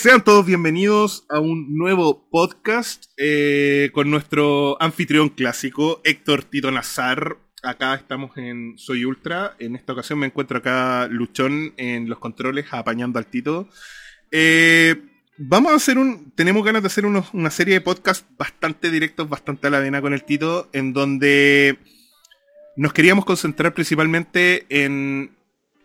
Sean 0.00 0.24
todos 0.24 0.46
bienvenidos 0.46 1.26
a 1.28 1.40
un 1.40 1.76
nuevo 1.76 2.26
podcast 2.30 3.04
eh, 3.18 3.90
con 3.92 4.10
nuestro 4.10 4.80
anfitrión 4.80 5.28
clásico, 5.28 6.00
Héctor 6.04 6.44
Tito 6.44 6.70
Nazar. 6.70 7.36
Acá 7.62 7.96
estamos 7.96 8.34
en 8.38 8.78
Soy 8.78 9.04
Ultra. 9.04 9.56
En 9.58 9.76
esta 9.76 9.92
ocasión 9.92 10.18
me 10.18 10.24
encuentro 10.24 10.56
acá 10.56 11.06
Luchón 11.06 11.74
en 11.76 12.08
los 12.08 12.18
controles 12.18 12.64
apañando 12.70 13.18
al 13.18 13.26
Tito. 13.26 13.68
Eh, 14.30 15.02
vamos 15.36 15.72
a 15.72 15.76
hacer 15.76 15.98
un. 15.98 16.32
Tenemos 16.34 16.64
ganas 16.64 16.80
de 16.80 16.86
hacer 16.86 17.04
una 17.04 17.50
serie 17.50 17.74
de 17.74 17.82
podcasts 17.82 18.26
bastante 18.38 18.90
directos, 18.90 19.28
bastante 19.28 19.66
a 19.66 19.70
la 19.70 19.80
vena 19.80 20.00
con 20.00 20.14
el 20.14 20.24
Tito, 20.24 20.70
en 20.72 20.94
donde 20.94 21.76
nos 22.74 22.94
queríamos 22.94 23.26
concentrar 23.26 23.74
principalmente 23.74 24.64
en 24.70 25.36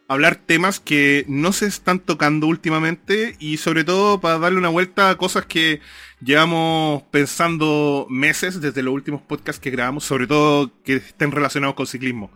hablar 0.07 0.35
temas 0.35 0.79
que 0.79 1.25
no 1.27 1.51
se 1.51 1.65
están 1.65 1.99
tocando 1.99 2.47
últimamente 2.47 3.35
y 3.39 3.57
sobre 3.57 3.83
todo 3.83 4.19
para 4.19 4.37
darle 4.37 4.59
una 4.59 4.69
vuelta 4.69 5.09
a 5.09 5.17
cosas 5.17 5.45
que 5.45 5.81
llevamos 6.21 7.03
pensando 7.11 8.05
meses 8.09 8.61
desde 8.61 8.83
los 8.83 8.93
últimos 8.93 9.21
podcasts 9.21 9.59
que 9.59 9.71
grabamos, 9.71 10.03
sobre 10.03 10.27
todo 10.27 10.71
que 10.83 10.95
estén 10.97 11.31
relacionados 11.31 11.75
con 11.75 11.87
ciclismo. 11.87 12.31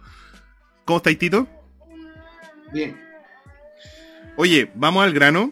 ¿Cómo 0.85 0.97
estáis, 0.97 1.19
Tito? 1.19 1.47
Bien. 2.73 2.97
Oye, 4.35 4.71
vamos 4.75 5.03
al 5.03 5.13
grano. 5.13 5.51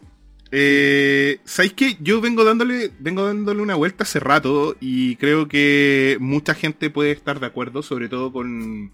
Eh, 0.52 1.40
¿Sabéis 1.44 1.74
qué? 1.74 1.98
Yo 2.00 2.22
vengo 2.22 2.44
dándole, 2.44 2.92
vengo 3.00 3.26
dándole 3.26 3.62
una 3.62 3.76
vuelta 3.76 4.04
hace 4.04 4.20
rato 4.20 4.76
y 4.80 5.18
creo 5.18 5.48
que 5.48 6.18
mucha 6.20 6.54
gente 6.54 6.90
puede 6.90 7.12
estar 7.12 7.40
de 7.40 7.48
acuerdo, 7.48 7.84
sobre 7.84 8.08
todo 8.08 8.32
con, 8.32 8.94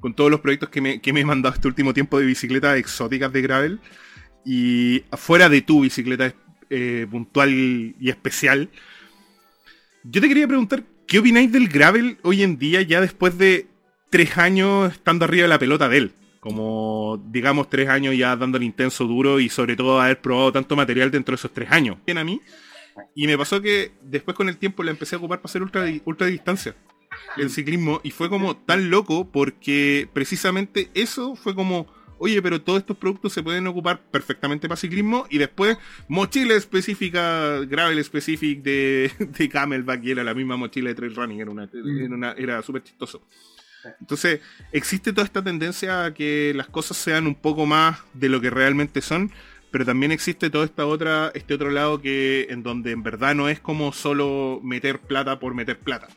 con 0.00 0.14
todos 0.14 0.30
los 0.30 0.40
proyectos 0.40 0.68
que 0.68 0.80
me, 0.80 1.00
he 1.02 1.24
mandado 1.24 1.54
este 1.54 1.68
último 1.68 1.92
tiempo 1.92 2.18
de 2.18 2.26
bicicletas 2.26 2.78
exóticas 2.78 3.32
de 3.32 3.42
gravel. 3.42 3.80
Y 4.44 5.04
afuera 5.10 5.48
de 5.48 5.60
tu 5.60 5.82
bicicleta 5.82 6.32
eh, 6.70 7.06
puntual 7.10 7.50
y 7.50 8.08
especial, 8.08 8.70
yo 10.04 10.20
te 10.20 10.28
quería 10.28 10.46
preguntar, 10.46 10.84
¿qué 11.06 11.18
opináis 11.18 11.52
del 11.52 11.68
gravel 11.68 12.18
hoy 12.22 12.42
en 12.42 12.58
día 12.58 12.80
ya 12.82 13.00
después 13.00 13.36
de 13.36 13.66
tres 14.10 14.38
años 14.38 14.92
estando 14.92 15.24
arriba 15.24 15.42
de 15.42 15.48
la 15.48 15.58
pelota 15.58 15.88
de 15.88 15.98
él? 15.98 16.12
Como, 16.40 17.22
digamos, 17.30 17.68
tres 17.68 17.88
años 17.88 18.16
ya 18.16 18.36
dándole 18.36 18.64
intenso 18.64 19.04
duro 19.04 19.40
y 19.40 19.48
sobre 19.48 19.76
todo 19.76 20.00
haber 20.00 20.20
probado 20.20 20.52
tanto 20.52 20.76
material 20.76 21.10
dentro 21.10 21.32
de 21.32 21.36
esos 21.36 21.52
tres 21.52 21.70
años. 21.72 21.98
Bien 22.06 22.18
a 22.18 22.24
mí. 22.24 22.40
Y 23.14 23.26
me 23.26 23.36
pasó 23.36 23.60
que 23.60 23.92
después 24.00 24.36
con 24.36 24.48
el 24.48 24.56
tiempo 24.56 24.82
la 24.82 24.92
empecé 24.92 25.16
a 25.16 25.18
ocupar 25.18 25.40
para 25.40 25.50
hacer 25.50 25.62
ultra, 25.62 25.84
ultra 26.04 26.26
distancia 26.28 26.74
el 27.36 27.50
ciclismo 27.50 28.00
y 28.02 28.10
fue 28.10 28.28
como 28.28 28.56
tan 28.56 28.90
loco 28.90 29.30
porque 29.30 30.08
precisamente 30.12 30.90
eso 30.94 31.36
fue 31.36 31.54
como, 31.54 31.86
oye, 32.18 32.40
pero 32.42 32.60
todos 32.60 32.80
estos 32.80 32.96
productos 32.96 33.32
se 33.32 33.42
pueden 33.42 33.66
ocupar 33.66 34.02
perfectamente 34.10 34.68
para 34.68 34.76
ciclismo 34.76 35.26
y 35.30 35.38
después 35.38 35.78
mochila 36.08 36.54
específica, 36.54 37.60
gravel 37.60 38.02
specific 38.02 38.62
de, 38.62 39.10
de 39.18 39.48
Camelback 39.48 40.04
y 40.04 40.10
era 40.12 40.24
la 40.24 40.34
misma 40.34 40.56
mochila 40.56 40.88
de 40.90 40.94
trail 40.94 41.14
running, 41.14 41.40
era, 41.40 41.50
una, 41.50 41.66
mm. 41.66 42.34
era 42.38 42.62
súper 42.62 42.82
chistoso. 42.82 43.22
Entonces, 44.00 44.40
existe 44.72 45.12
toda 45.12 45.24
esta 45.24 45.42
tendencia 45.42 46.04
a 46.04 46.14
que 46.14 46.52
las 46.54 46.66
cosas 46.66 46.96
sean 46.96 47.26
un 47.26 47.36
poco 47.36 47.64
más 47.64 48.00
de 48.12 48.28
lo 48.28 48.40
que 48.40 48.50
realmente 48.50 49.00
son, 49.00 49.30
pero 49.70 49.84
también 49.84 50.12
existe 50.12 50.50
todo 50.50 50.64
esta 50.64 50.86
otra, 50.86 51.30
este 51.34 51.54
otro 51.54 51.70
lado 51.70 52.00
que 52.00 52.46
en 52.50 52.62
donde 52.62 52.92
en 52.92 53.02
verdad 53.02 53.34
no 53.34 53.48
es 53.48 53.60
como 53.60 53.92
solo 53.92 54.60
meter 54.62 54.98
plata 55.00 55.38
por 55.38 55.54
meter 55.54 55.78
plata. 55.78 56.08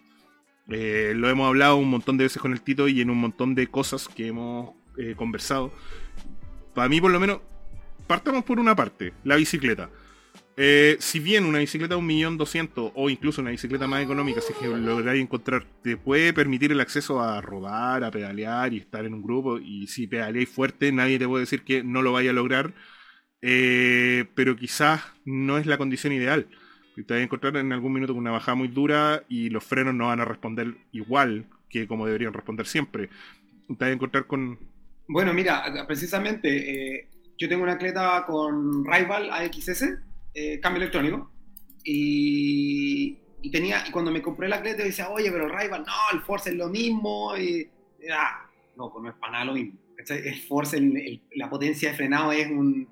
Eh, 0.69 1.13
lo 1.15 1.29
hemos 1.29 1.47
hablado 1.47 1.77
un 1.77 1.89
montón 1.89 2.17
de 2.17 2.25
veces 2.25 2.41
con 2.41 2.53
el 2.53 2.61
Tito 2.61 2.87
y 2.87 3.01
en 3.01 3.09
un 3.09 3.17
montón 3.17 3.55
de 3.55 3.67
cosas 3.67 4.07
que 4.07 4.27
hemos 4.27 4.71
eh, 4.97 5.15
conversado. 5.15 5.73
Para 6.73 6.89
mí, 6.89 7.01
por 7.01 7.11
lo 7.11 7.19
menos, 7.19 7.39
partamos 8.07 8.43
por 8.43 8.59
una 8.59 8.75
parte, 8.75 9.13
la 9.23 9.35
bicicleta. 9.35 9.89
Eh, 10.57 10.97
si 10.99 11.19
bien 11.19 11.45
una 11.45 11.59
bicicleta 11.59 11.95
de 11.95 12.01
1.200.000 12.01 12.91
o 12.93 13.09
incluso 13.09 13.41
una 13.41 13.51
bicicleta 13.51 13.87
más 13.87 14.03
económica, 14.03 14.41
si 14.41 14.53
es 14.53 14.59
que 14.59 14.67
lográis 14.67 15.21
encontrar, 15.21 15.65
te 15.81 15.97
puede 15.97 16.33
permitir 16.33 16.71
el 16.71 16.81
acceso 16.81 17.21
a 17.21 17.41
rodar, 17.41 18.03
a 18.03 18.11
pedalear 18.11 18.73
y 18.73 18.77
estar 18.77 19.05
en 19.05 19.13
un 19.13 19.23
grupo. 19.23 19.57
Y 19.59 19.87
si 19.87 20.07
pedaleáis 20.07 20.49
fuerte, 20.49 20.91
nadie 20.91 21.19
te 21.19 21.27
puede 21.27 21.41
decir 21.41 21.63
que 21.63 21.83
no 21.83 22.01
lo 22.01 22.13
vaya 22.13 22.31
a 22.31 22.33
lograr. 22.33 22.73
pero 23.41 24.55
quizás 24.55 25.01
no 25.25 25.57
es 25.57 25.65
la 25.65 25.77
condición 25.77 26.13
ideal 26.13 26.47
te 26.95 27.13
vas 27.13 27.21
a 27.21 27.23
encontrar 27.23 27.57
en 27.57 27.71
algún 27.71 27.93
minuto 27.93 28.13
con 28.13 28.21
una 28.21 28.31
bajada 28.31 28.55
muy 28.55 28.67
dura 28.67 29.23
y 29.29 29.49
los 29.49 29.63
frenos 29.63 29.93
no 29.93 30.07
van 30.07 30.19
a 30.19 30.25
responder 30.25 30.75
igual 30.91 31.45
que 31.69 31.87
como 31.87 32.05
deberían 32.05 32.33
responder 32.33 32.67
siempre. 32.67 33.07
Te 33.67 33.75
vas 33.75 33.89
a 33.89 33.91
encontrar 33.91 34.27
con... 34.27 34.59
Bueno, 35.07 35.33
mira, 35.33 35.63
precisamente 35.87 36.97
eh, 36.97 37.07
yo 37.37 37.49
tengo 37.49 37.63
una 37.63 37.73
atleta 37.73 38.23
con 38.27 38.85
Rival 38.85 39.29
AXS, 39.31 39.85
eh, 40.33 40.59
cambio 40.59 40.81
electrónico, 40.81 41.31
y, 41.83 43.17
tenía, 43.51 43.83
y 43.87 43.91
cuando 43.91 44.11
me 44.11 44.21
compré 44.21 44.47
la 44.47 44.57
atleta 44.57 44.83
decía, 44.83 45.09
oye, 45.09 45.31
pero 45.31 45.47
Rival, 45.47 45.83
no, 45.85 46.17
el 46.17 46.21
Force 46.21 46.51
es 46.51 46.55
lo 46.55 46.69
mismo, 46.69 47.35
y 47.37 47.67
ah, 48.13 48.49
no, 48.77 48.91
pues 48.91 49.03
no 49.03 49.09
es 49.09 49.15
para 49.15 49.33
nada 49.33 49.45
lo 49.45 49.53
mismo. 49.53 49.79
El 49.97 50.41
Force, 50.41 50.79
la 51.35 51.49
potencia 51.49 51.91
de 51.91 51.95
frenado 51.95 52.31
es 52.31 52.47
un, 52.47 52.87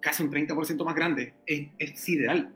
casi 0.00 0.22
un 0.22 0.30
30% 0.30 0.84
más 0.84 0.94
grande, 0.94 1.34
es, 1.46 1.68
es 1.78 2.08
ideal. 2.08 2.54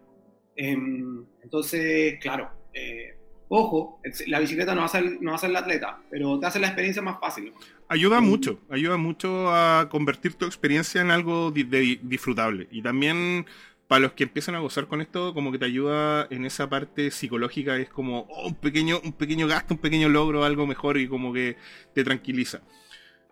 Em, 0.56 1.24
entonces, 1.42 2.18
claro, 2.20 2.50
eh, 2.74 3.16
ojo, 3.48 4.00
la 4.26 4.40
bicicleta 4.40 4.74
no 4.74 4.80
va, 4.80 4.86
a 4.86 4.90
ser, 4.90 5.20
no 5.20 5.30
va 5.30 5.36
a 5.36 5.40
ser 5.40 5.50
la 5.50 5.60
atleta, 5.60 6.00
pero 6.10 6.38
te 6.38 6.46
hace 6.46 6.60
la 6.60 6.68
experiencia 6.68 7.02
más 7.02 7.18
fácil. 7.20 7.52
Ayuda 7.88 8.18
em, 8.18 8.24
mucho, 8.24 8.60
ayuda 8.68 8.96
mucho 8.96 9.50
a 9.50 9.88
convertir 9.90 10.34
tu 10.34 10.46
experiencia 10.46 11.00
en 11.00 11.10
algo 11.10 11.50
disfrutable. 11.50 12.68
Y 12.70 12.82
también 12.82 13.46
para 13.90 14.02
los 14.02 14.12
que 14.12 14.22
empiezan 14.22 14.54
a 14.54 14.60
gozar 14.60 14.86
con 14.86 15.00
esto, 15.00 15.34
como 15.34 15.50
que 15.50 15.58
te 15.58 15.64
ayuda 15.64 16.28
en 16.30 16.44
esa 16.44 16.70
parte 16.70 17.10
psicológica, 17.10 17.76
es 17.76 17.88
como 17.88 18.20
oh, 18.30 18.46
un, 18.46 18.54
pequeño, 18.54 19.00
un 19.02 19.12
pequeño 19.12 19.48
gasto, 19.48 19.74
un 19.74 19.80
pequeño 19.80 20.08
logro, 20.08 20.44
algo 20.44 20.64
mejor 20.64 20.96
y 20.96 21.08
como 21.08 21.32
que 21.32 21.56
te 21.92 22.04
tranquiliza. 22.04 22.60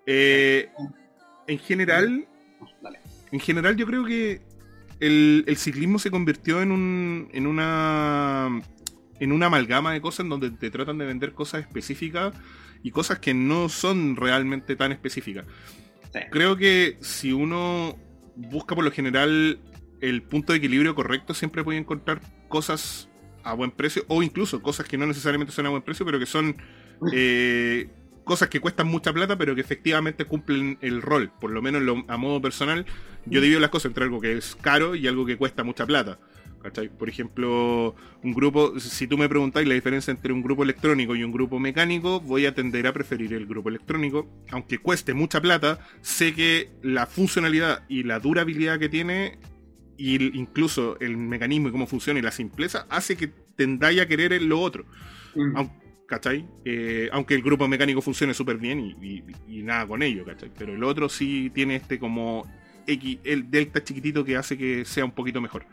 Eh, 0.04 0.68
en 1.46 1.58
general, 1.60 2.26
en 3.30 3.38
general 3.38 3.76
yo 3.76 3.86
creo 3.86 4.04
que 4.04 4.40
el, 5.00 5.44
ciclismo 5.56 5.98
se 5.98 6.10
convirtió 6.10 6.62
en, 6.62 6.72
un, 6.72 7.28
en 7.32 7.46
una 7.46 8.60
en 9.20 9.32
una 9.32 9.46
amalgama 9.46 9.92
de 9.92 10.00
cosas 10.00 10.20
en 10.20 10.28
donde 10.28 10.50
te 10.50 10.70
tratan 10.70 10.98
de 10.98 11.06
vender 11.06 11.32
cosas 11.32 11.62
específicas 11.62 12.34
y 12.82 12.90
cosas 12.90 13.18
que 13.18 13.34
no 13.34 13.68
son 13.68 14.16
realmente 14.16 14.76
tan 14.76 14.92
específicas. 14.92 15.46
Creo 16.30 16.56
que 16.56 16.98
si 17.00 17.32
uno 17.32 17.96
busca 18.36 18.74
por 18.74 18.84
lo 18.84 18.90
general 18.90 19.58
el 20.00 20.22
punto 20.22 20.52
de 20.52 20.58
equilibrio 20.58 20.94
correcto, 20.94 21.34
siempre 21.34 21.64
puede 21.64 21.78
encontrar 21.78 22.20
cosas 22.48 23.08
a 23.42 23.54
buen 23.54 23.70
precio 23.70 24.04
o 24.08 24.22
incluso 24.22 24.62
cosas 24.62 24.86
que 24.86 24.98
no 24.98 25.06
necesariamente 25.06 25.52
son 25.52 25.66
a 25.66 25.70
buen 25.70 25.82
precio, 25.82 26.06
pero 26.06 26.18
que 26.18 26.26
son 26.26 26.56
eh, 27.12 27.88
cosas 28.28 28.48
que 28.48 28.60
cuestan 28.60 28.86
mucha 28.86 29.12
plata, 29.12 29.36
pero 29.36 29.56
que 29.56 29.60
efectivamente 29.62 30.24
cumplen 30.26 30.78
el 30.82 31.02
rol. 31.02 31.32
Por 31.40 31.50
lo 31.50 31.60
menos 31.60 31.82
a 32.06 32.16
modo 32.16 32.40
personal, 32.40 32.86
yo 33.26 33.40
divido 33.40 33.58
las 33.58 33.70
cosas 33.70 33.86
entre 33.86 34.04
algo 34.04 34.20
que 34.20 34.34
es 34.34 34.54
caro 34.54 34.94
y 34.94 35.08
algo 35.08 35.26
que 35.26 35.36
cuesta 35.36 35.64
mucha 35.64 35.86
plata. 35.86 36.20
Por 36.98 37.08
ejemplo, 37.08 37.94
un 38.22 38.34
grupo, 38.34 38.78
si 38.78 39.06
tú 39.06 39.16
me 39.16 39.28
preguntáis 39.28 39.66
la 39.66 39.74
diferencia 39.74 40.10
entre 40.10 40.32
un 40.32 40.42
grupo 40.42 40.64
electrónico 40.64 41.16
y 41.16 41.24
un 41.24 41.32
grupo 41.32 41.58
mecánico, 41.58 42.20
voy 42.20 42.46
a 42.46 42.54
tender 42.54 42.86
a 42.86 42.92
preferir 42.92 43.32
el 43.32 43.46
grupo 43.46 43.70
electrónico. 43.70 44.28
Aunque 44.50 44.78
cueste 44.78 45.14
mucha 45.14 45.40
plata, 45.40 45.78
sé 46.02 46.34
que 46.34 46.70
la 46.82 47.06
funcionalidad 47.06 47.84
y 47.88 48.02
la 48.02 48.20
durabilidad 48.20 48.78
que 48.78 48.88
tiene, 48.88 49.38
y 49.96 50.38
incluso 50.38 50.98
el 51.00 51.16
mecanismo 51.16 51.68
y 51.68 51.72
cómo 51.72 51.86
funciona 51.86 52.20
y 52.20 52.22
la 52.22 52.32
simpleza, 52.32 52.86
hace 52.90 53.16
que 53.16 53.28
tendáis 53.56 54.00
a 54.00 54.06
querer 54.06 54.42
lo 54.42 54.60
otro. 54.60 54.84
¿Cachai? 56.08 56.46
Eh, 56.64 57.08
aunque 57.12 57.34
el 57.34 57.42
grupo 57.42 57.68
mecánico 57.68 58.00
funcione 58.00 58.32
súper 58.32 58.56
bien 58.56 58.96
y, 59.00 59.62
nada 59.62 59.86
con 59.86 60.02
ello, 60.02 60.24
¿cachai? 60.24 60.50
Pero 60.58 60.74
el 60.74 60.82
otro 60.82 61.08
sí 61.08 61.50
tiene 61.54 61.76
este 61.76 61.98
como 61.98 62.50
X, 62.86 63.18
el 63.24 63.50
delta 63.50 63.84
chiquitito 63.84 64.24
que 64.24 64.36
hace 64.36 64.56
que 64.56 64.84
sea 64.84 65.04
un 65.04 65.12
poquito 65.12 65.40
mejor. 65.40 65.66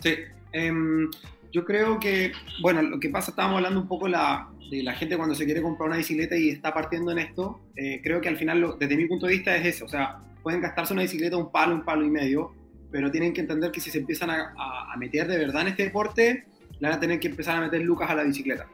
Sí, 0.00 0.14
em, 0.52 1.10
yo 1.50 1.64
creo 1.64 1.98
que, 1.98 2.32
bueno, 2.60 2.82
lo 2.82 3.00
que 3.00 3.08
pasa, 3.08 3.30
estábamos 3.30 3.56
hablando 3.56 3.80
un 3.80 3.88
poco 3.88 4.06
la, 4.06 4.50
de 4.70 4.82
la 4.82 4.92
gente 4.94 5.16
cuando 5.16 5.34
se 5.34 5.46
quiere 5.46 5.62
comprar 5.62 5.88
una 5.88 5.96
bicicleta 5.96 6.36
y 6.36 6.50
está 6.50 6.74
partiendo 6.74 7.10
en 7.10 7.18
esto, 7.18 7.60
eh, 7.74 8.00
creo 8.04 8.20
que 8.20 8.28
al 8.28 8.36
final, 8.36 8.76
desde 8.78 8.96
mi 8.96 9.06
punto 9.06 9.26
de 9.26 9.32
vista, 9.32 9.56
es 9.56 9.76
eso, 9.76 9.86
o 9.86 9.88
sea, 9.88 10.18
pueden 10.42 10.60
gastarse 10.60 10.92
una 10.92 11.02
bicicleta 11.02 11.38
un 11.38 11.50
palo, 11.50 11.74
un 11.74 11.84
palo 11.84 12.04
y 12.04 12.10
medio, 12.10 12.54
pero 12.90 13.10
tienen 13.10 13.32
que 13.32 13.40
entender 13.40 13.70
que 13.70 13.80
si 13.80 13.90
se 13.90 13.98
empiezan 13.98 14.28
a, 14.28 14.52
a 14.92 14.96
meter 14.98 15.26
de 15.26 15.38
verdad 15.38 15.62
en 15.62 15.68
este 15.68 15.84
deporte, 15.84 16.44
le 16.78 16.88
van 16.88 16.98
a 16.98 17.00
tener 17.00 17.18
que 17.18 17.28
empezar 17.28 17.56
a 17.56 17.62
meter 17.62 17.80
lucas 17.80 18.10
a 18.10 18.14
la 18.14 18.24
bicicleta. 18.24 18.66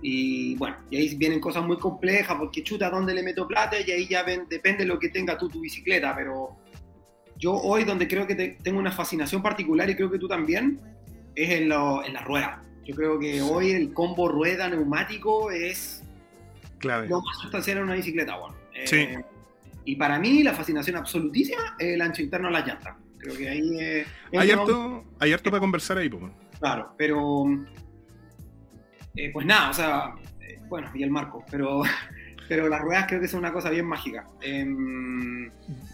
Y 0.00 0.54
bueno, 0.56 0.76
y 0.90 0.96
ahí 0.96 1.16
vienen 1.16 1.40
cosas 1.40 1.64
muy 1.64 1.76
complejas, 1.76 2.36
porque 2.38 2.62
chuta, 2.62 2.88
¿dónde 2.88 3.14
le 3.14 3.22
meto 3.22 3.48
plata? 3.48 3.76
Y 3.80 3.90
ahí 3.90 4.06
ya 4.06 4.22
ven, 4.22 4.46
depende 4.48 4.84
de 4.84 4.86
lo 4.86 4.98
que 4.98 5.08
tenga 5.08 5.36
tú 5.36 5.48
tu 5.48 5.60
bicicleta, 5.60 6.14
pero 6.14 6.56
yo 7.36 7.54
hoy 7.54 7.84
donde 7.84 8.06
creo 8.06 8.26
que 8.26 8.34
tengo 8.62 8.78
una 8.78 8.92
fascinación 8.92 9.42
particular 9.42 9.88
y 9.90 9.96
creo 9.96 10.10
que 10.10 10.18
tú 10.18 10.28
también, 10.28 10.80
es 11.34 11.50
en, 11.50 11.62
en 11.64 12.12
la 12.14 12.22
rueda. 12.24 12.64
Yo 12.84 12.94
creo 12.94 13.18
que 13.18 13.42
hoy 13.42 13.72
el 13.72 13.92
combo 13.92 14.28
rueda-neumático 14.28 15.50
es 15.50 16.02
Clave. 16.78 17.08
lo 17.08 17.20
más 17.20 17.38
sustancial 17.38 17.78
en 17.78 17.84
una 17.84 17.94
bicicleta. 17.94 18.36
Bueno. 18.36 18.56
sí. 18.84 19.08
Y 19.84 19.96
para 19.96 20.18
mí 20.18 20.42
la 20.42 20.52
fascinación 20.52 20.96
absolutísima 20.96 21.74
es 21.78 21.94
el 21.94 22.02
ancho 22.02 22.20
interno 22.22 22.48
de 22.48 22.52
la 22.52 22.66
llanta. 22.66 22.98
Creo 23.16 23.36
que 23.36 23.48
ahí 23.48 23.78
es... 23.80 24.06
hay, 24.36 24.50
harto, 24.50 25.04
hay 25.18 25.32
harto 25.32 25.50
para 25.50 25.60
conversar 25.60 25.96
ahí, 25.96 26.10
pues. 26.10 26.24
Claro, 26.58 26.92
pero... 26.98 27.46
Eh, 29.18 29.30
pues 29.32 29.44
nada, 29.44 29.70
o 29.70 29.74
sea, 29.74 30.14
eh, 30.40 30.60
bueno, 30.68 30.90
y 30.94 31.02
el 31.02 31.10
marco, 31.10 31.44
pero... 31.50 31.82
Pero 32.48 32.66
las 32.66 32.80
ruedas 32.80 33.04
creo 33.06 33.20
que 33.20 33.28
son 33.28 33.40
una 33.40 33.52
cosa 33.52 33.68
bien 33.68 33.84
mágica. 33.84 34.26
Em, 34.40 35.50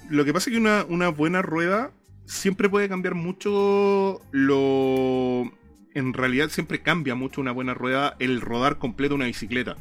Lo 0.09 0.25
que 0.25 0.32
pasa 0.32 0.49
es 0.49 0.55
que 0.55 0.61
una, 0.61 0.85
una 0.88 1.09
buena 1.09 1.43
rueda 1.43 1.91
siempre 2.26 2.69
puede 2.69 2.88
cambiar 2.88 3.17
mucho 3.17 4.21
lo... 4.31 5.50
En 5.94 6.12
realidad 6.12 6.50
siempre 6.50 6.81
cambia 6.81 7.17
mucho 7.17 7.41
una 7.41 7.50
buena 7.50 7.75
rueda 7.75 8.15
el 8.21 8.41
rodar 8.41 8.79
completo 8.79 9.17
una 9.17 9.25
bicicleta. 9.25 9.75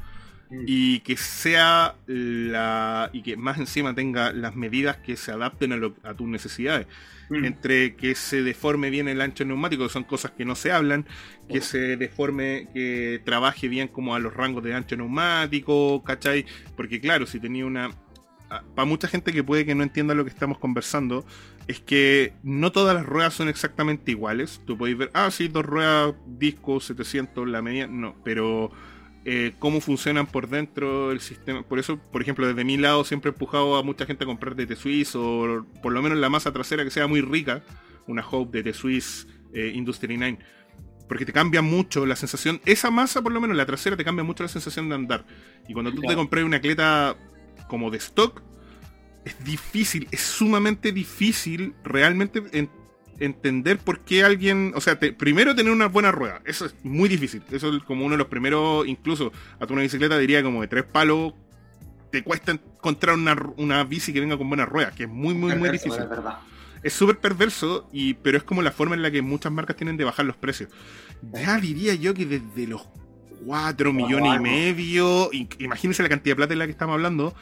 Mm. 0.50 0.64
Y 0.68 1.00
que 1.00 1.18
sea 1.18 1.96
la... 2.06 3.10
y 3.14 3.22
que 3.22 3.38
más 3.38 3.58
encima 3.58 3.96
tenga 3.96 4.32
las 4.32 4.56
medidas 4.56 4.98
que 4.98 5.16
se 5.16 5.32
adapten 5.32 5.74
a, 6.04 6.14
tus 6.14 6.28
necesidades. 6.28 6.88
Mm. 7.30 7.46
Entre 7.46 7.96
que 7.96 8.16
se 8.16 8.44
deforme 8.44 8.90
bien 8.90 9.08
el 9.08 9.22
ancho 9.22 9.46
neumático, 9.46 9.84
que 9.84 9.94
son 9.94 10.04
cosas 10.04 10.32
que 10.32 10.46
no 10.46 10.56
se 10.56 10.72
hablan, 10.72 11.06
que 11.50 11.62
se 11.62 11.98
deforme, 11.98 12.68
que 12.74 13.22
trabaje 13.24 13.68
bien 13.68 13.88
como 13.88 14.16
a 14.16 14.20
los 14.20 14.34
rangos 14.34 14.64
de 14.64 14.74
ancho 14.74 14.96
neumático, 14.96 16.04
¿cachai? 16.04 16.46
Porque 16.76 17.00
claro, 17.00 17.26
si 17.26 17.40
tenía 17.40 17.66
una 17.66 17.92
para 18.76 18.86
mucha 18.86 19.08
gente 19.08 19.32
que 19.32 19.44
puede 19.44 19.66
que 19.66 19.76
no 19.76 19.84
entienda 19.84 20.14
lo 20.14 20.24
que 20.24 20.30
estamos 20.30 20.60
conversando, 20.60 21.26
es 21.68 21.80
que 21.80 22.34
no 22.44 22.72
todas 22.72 22.96
las 22.96 23.06
ruedas 23.06 23.34
son 23.34 23.50
exactamente 23.50 24.12
iguales. 24.12 24.62
Tú 24.66 24.78
podéis 24.78 24.98
ver, 24.98 25.12
ah, 25.14 25.32
sí, 25.32 25.48
dos 25.48 25.66
ruedas, 25.66 26.14
disco 26.28 26.80
700, 26.80 27.48
la 27.48 27.62
media, 27.62 27.88
no, 27.88 28.16
pero 28.24 28.72
eh, 29.26 29.54
cómo 29.60 29.80
funcionan 29.80 30.28
por 30.28 30.50
dentro 30.50 31.12
el 31.12 31.22
sistema. 31.22 31.64
Por 31.64 31.80
eso, 31.80 31.98
por 31.98 32.22
ejemplo, 32.22 32.46
desde 32.46 32.64
mi 32.64 32.78
lado 32.78 33.06
siempre 33.06 33.30
he 33.30 33.34
empujado 33.34 33.78
a 33.78 33.84
mucha 33.84 34.06
gente 34.06 34.26
a 34.26 34.28
comprar 34.28 34.56
de 34.56 34.66
T-Swiss 34.66 35.16
o 35.16 35.66
por 35.82 35.94
lo 35.94 36.02
menos 36.02 36.18
la 36.18 36.30
masa 36.30 36.52
trasera 36.52 36.84
que 36.84 36.90
sea 36.90 37.08
muy 37.08 37.22
rica, 37.22 37.64
una 38.06 38.26
Hope 38.30 38.58
de 38.58 38.72
T-Swiss 38.72 39.28
eh, 39.54 39.72
Industry 39.74 40.18
9. 40.18 40.40
Porque 41.08 41.26
te 41.26 41.32
cambia 41.32 41.62
mucho 41.62 42.06
la 42.06 42.16
sensación. 42.16 42.60
Esa 42.66 42.92
masa, 42.92 43.22
por 43.22 43.32
lo 43.32 43.40
menos 43.40 43.56
la 43.56 43.66
trasera, 43.66 43.96
te 43.96 44.04
cambia 44.04 44.24
mucho 44.24 44.44
la 44.44 44.50
sensación 44.50 44.90
de 44.90 44.96
andar. 44.96 45.26
Y 45.68 45.74
cuando 45.74 45.94
tú 45.94 46.02
te 46.02 46.16
compras 46.16 46.44
una 46.44 46.60
cleta 46.60 47.16
como 47.68 47.92
de 47.92 47.98
stock, 47.98 48.42
es 49.24 49.42
difícil, 49.46 50.08
es 50.12 50.22
sumamente 50.22 50.92
difícil 50.92 51.76
realmente 51.84 52.44
entender 53.26 53.78
por 53.78 54.00
qué 54.00 54.24
alguien, 54.24 54.74
o 54.76 54.82
sea, 54.82 55.00
primero 55.00 55.56
tener 55.56 55.72
una 55.72 55.88
buena 55.88 56.12
rueda, 56.12 56.42
eso 56.46 56.66
es 56.66 56.76
muy 56.84 57.10
difícil, 57.10 57.42
eso 57.52 57.76
es 57.76 57.84
como 57.84 58.06
uno 58.06 58.14
de 58.14 58.18
los 58.18 58.28
primeros, 58.28 58.88
incluso 58.88 59.32
a 59.60 59.66
tu 59.66 59.74
una 59.74 59.82
bicicleta 59.82 60.18
diría 60.18 60.44
como 60.44 60.62
de 60.62 60.68
tres 60.68 60.84
palos, 60.84 61.34
te 62.12 62.24
cuesta 62.24 62.52
encontrar 62.52 63.18
una, 63.58 63.84
bici 63.86 64.14
que 64.14 64.20
venga 64.20 64.38
con 64.38 64.48
buenas 64.48 64.70
ruedas, 64.70 64.94
que 64.94 65.04
es 65.04 65.10
muy, 65.10 65.34
muy, 65.34 65.56
muy 65.56 65.70
difícil. 65.70 66.04
Es 66.84 66.94
súper 66.94 67.18
perverso, 67.18 67.90
y, 67.92 68.16
pero 68.16 68.38
es 68.38 68.44
como 68.44 68.62
la 68.62 68.72
forma 68.72 68.94
en 68.94 69.02
la 69.02 69.10
que 69.10 69.22
muchas 69.22 69.52
marcas 69.52 69.78
tienen 69.78 69.98
de 69.98 70.04
bajar 70.04 70.26
los 70.26 70.36
precios. 70.36 70.70
Ya 71.32 71.58
diría 71.58 71.96
yo 71.96 72.14
que 72.14 72.26
desde 72.26 72.68
los 72.68 72.86
4 73.46 73.94
millones 73.94 74.36
y 74.36 74.40
medio, 74.40 75.30
imagínense 75.60 76.04
la 76.04 76.10
cantidad 76.10 76.34
de 76.34 76.36
plata 76.36 76.54
en 76.54 76.60
la 76.60 76.66
que 76.66 76.72
estamos 76.72 76.94
hablando, 76.94 77.34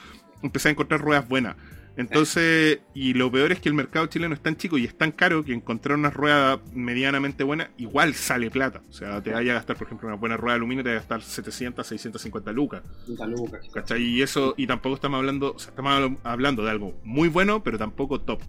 empecé 0.44 0.70
a 0.70 0.72
encontrar 0.72 1.02
ruedas 1.02 1.28
buenas. 1.28 1.56
Entonces, 1.98 2.80
y 2.94 3.14
lo 3.14 3.32
peor 3.32 3.52
es 3.52 3.60
que 3.60 3.70
el 3.70 3.76
mercado 3.76 4.06
chileno 4.08 4.34
es 4.34 4.42
tan 4.42 4.56
chico 4.56 4.78
y 4.78 4.86
es 4.86 4.98
tan 4.98 5.12
caro 5.12 5.44
que 5.44 5.54
encontrar 5.54 5.98
una 5.98 6.10
rueda 6.10 6.60
medianamente 6.74 7.44
buena 7.44 7.72
igual 7.78 8.14
sale 8.14 8.50
plata. 8.50 8.82
O 8.90 8.94
sea, 8.94 9.22
te 9.22 9.32
vaya 9.32 9.52
a 9.52 9.56
gastar, 9.56 9.76
por 9.76 9.88
ejemplo, 9.88 10.08
una 10.08 10.18
buena 10.18 10.38
rueda 10.38 10.54
de 10.54 10.58
aluminio, 10.58 10.84
te 10.84 10.90
va 10.90 10.96
a 10.96 11.00
gastar 11.00 11.22
700, 11.22 11.86
650 11.86 12.52
lucas. 12.54 12.82
lucas. 13.08 13.62
¿Cachai? 13.74 14.02
Y 14.02 14.22
eso, 14.22 14.54
y 14.58 14.68
tampoco 14.68 14.96
estamos 14.96 15.18
hablando, 15.18 15.54
o 15.54 15.60
sea, 15.60 15.70
estamos 15.72 16.18
hablando 16.24 16.64
de 16.64 16.72
algo 16.72 17.00
muy 17.04 17.28
bueno, 17.28 17.64
pero 17.64 17.78
tampoco 17.78 18.22
top. 18.22 18.42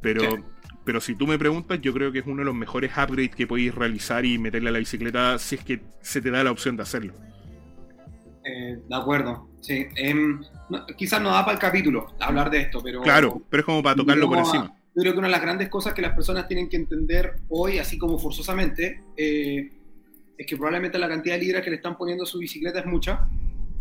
Pero, 0.00 0.22
pero 0.84 1.00
si 1.00 1.14
tú 1.14 1.26
me 1.26 1.38
preguntas, 1.38 1.80
yo 1.80 1.92
creo 1.92 2.10
que 2.10 2.20
es 2.20 2.26
uno 2.26 2.38
de 2.38 2.46
los 2.46 2.54
mejores 2.54 2.92
upgrades 2.92 3.34
que 3.34 3.46
podéis 3.46 3.74
realizar 3.74 4.24
y 4.24 4.38
meterle 4.38 4.70
a 4.70 4.72
la 4.72 4.78
bicicleta 4.78 5.38
si 5.38 5.56
es 5.56 5.64
que 5.64 5.82
se 6.00 6.20
te 6.20 6.30
da 6.30 6.42
la 6.42 6.50
opción 6.50 6.76
de 6.76 6.82
hacerlo. 6.82 7.14
Eh, 8.44 8.78
de 8.88 8.96
acuerdo, 8.96 9.48
sí. 9.60 9.86
Em, 9.96 10.40
quizás 10.96 11.20
no 11.20 11.30
da 11.30 11.44
para 11.44 11.54
el 11.54 11.58
capítulo 11.58 12.14
hablar 12.20 12.50
de 12.50 12.62
esto, 12.62 12.80
pero... 12.82 13.02
Claro, 13.02 13.42
pero 13.48 13.60
es 13.60 13.66
como 13.66 13.82
para 13.82 13.96
tocarlo 13.96 14.28
por 14.28 14.38
encima. 14.38 14.74
Yo 14.94 15.02
creo 15.02 15.12
que 15.12 15.18
una 15.18 15.28
de 15.28 15.32
las 15.32 15.42
grandes 15.42 15.68
cosas 15.68 15.94
que 15.94 16.02
las 16.02 16.14
personas 16.14 16.48
tienen 16.48 16.68
que 16.68 16.76
entender 16.76 17.36
hoy, 17.48 17.78
así 17.78 17.96
como 17.96 18.18
forzosamente, 18.18 19.02
eh, 19.16 19.70
es 20.36 20.46
que 20.46 20.56
probablemente 20.56 20.98
la 20.98 21.08
cantidad 21.08 21.36
de 21.36 21.42
libras 21.42 21.62
que 21.62 21.70
le 21.70 21.76
están 21.76 21.96
poniendo 21.96 22.24
a 22.24 22.26
su 22.26 22.38
bicicleta 22.38 22.80
es 22.80 22.86
mucha. 22.86 23.28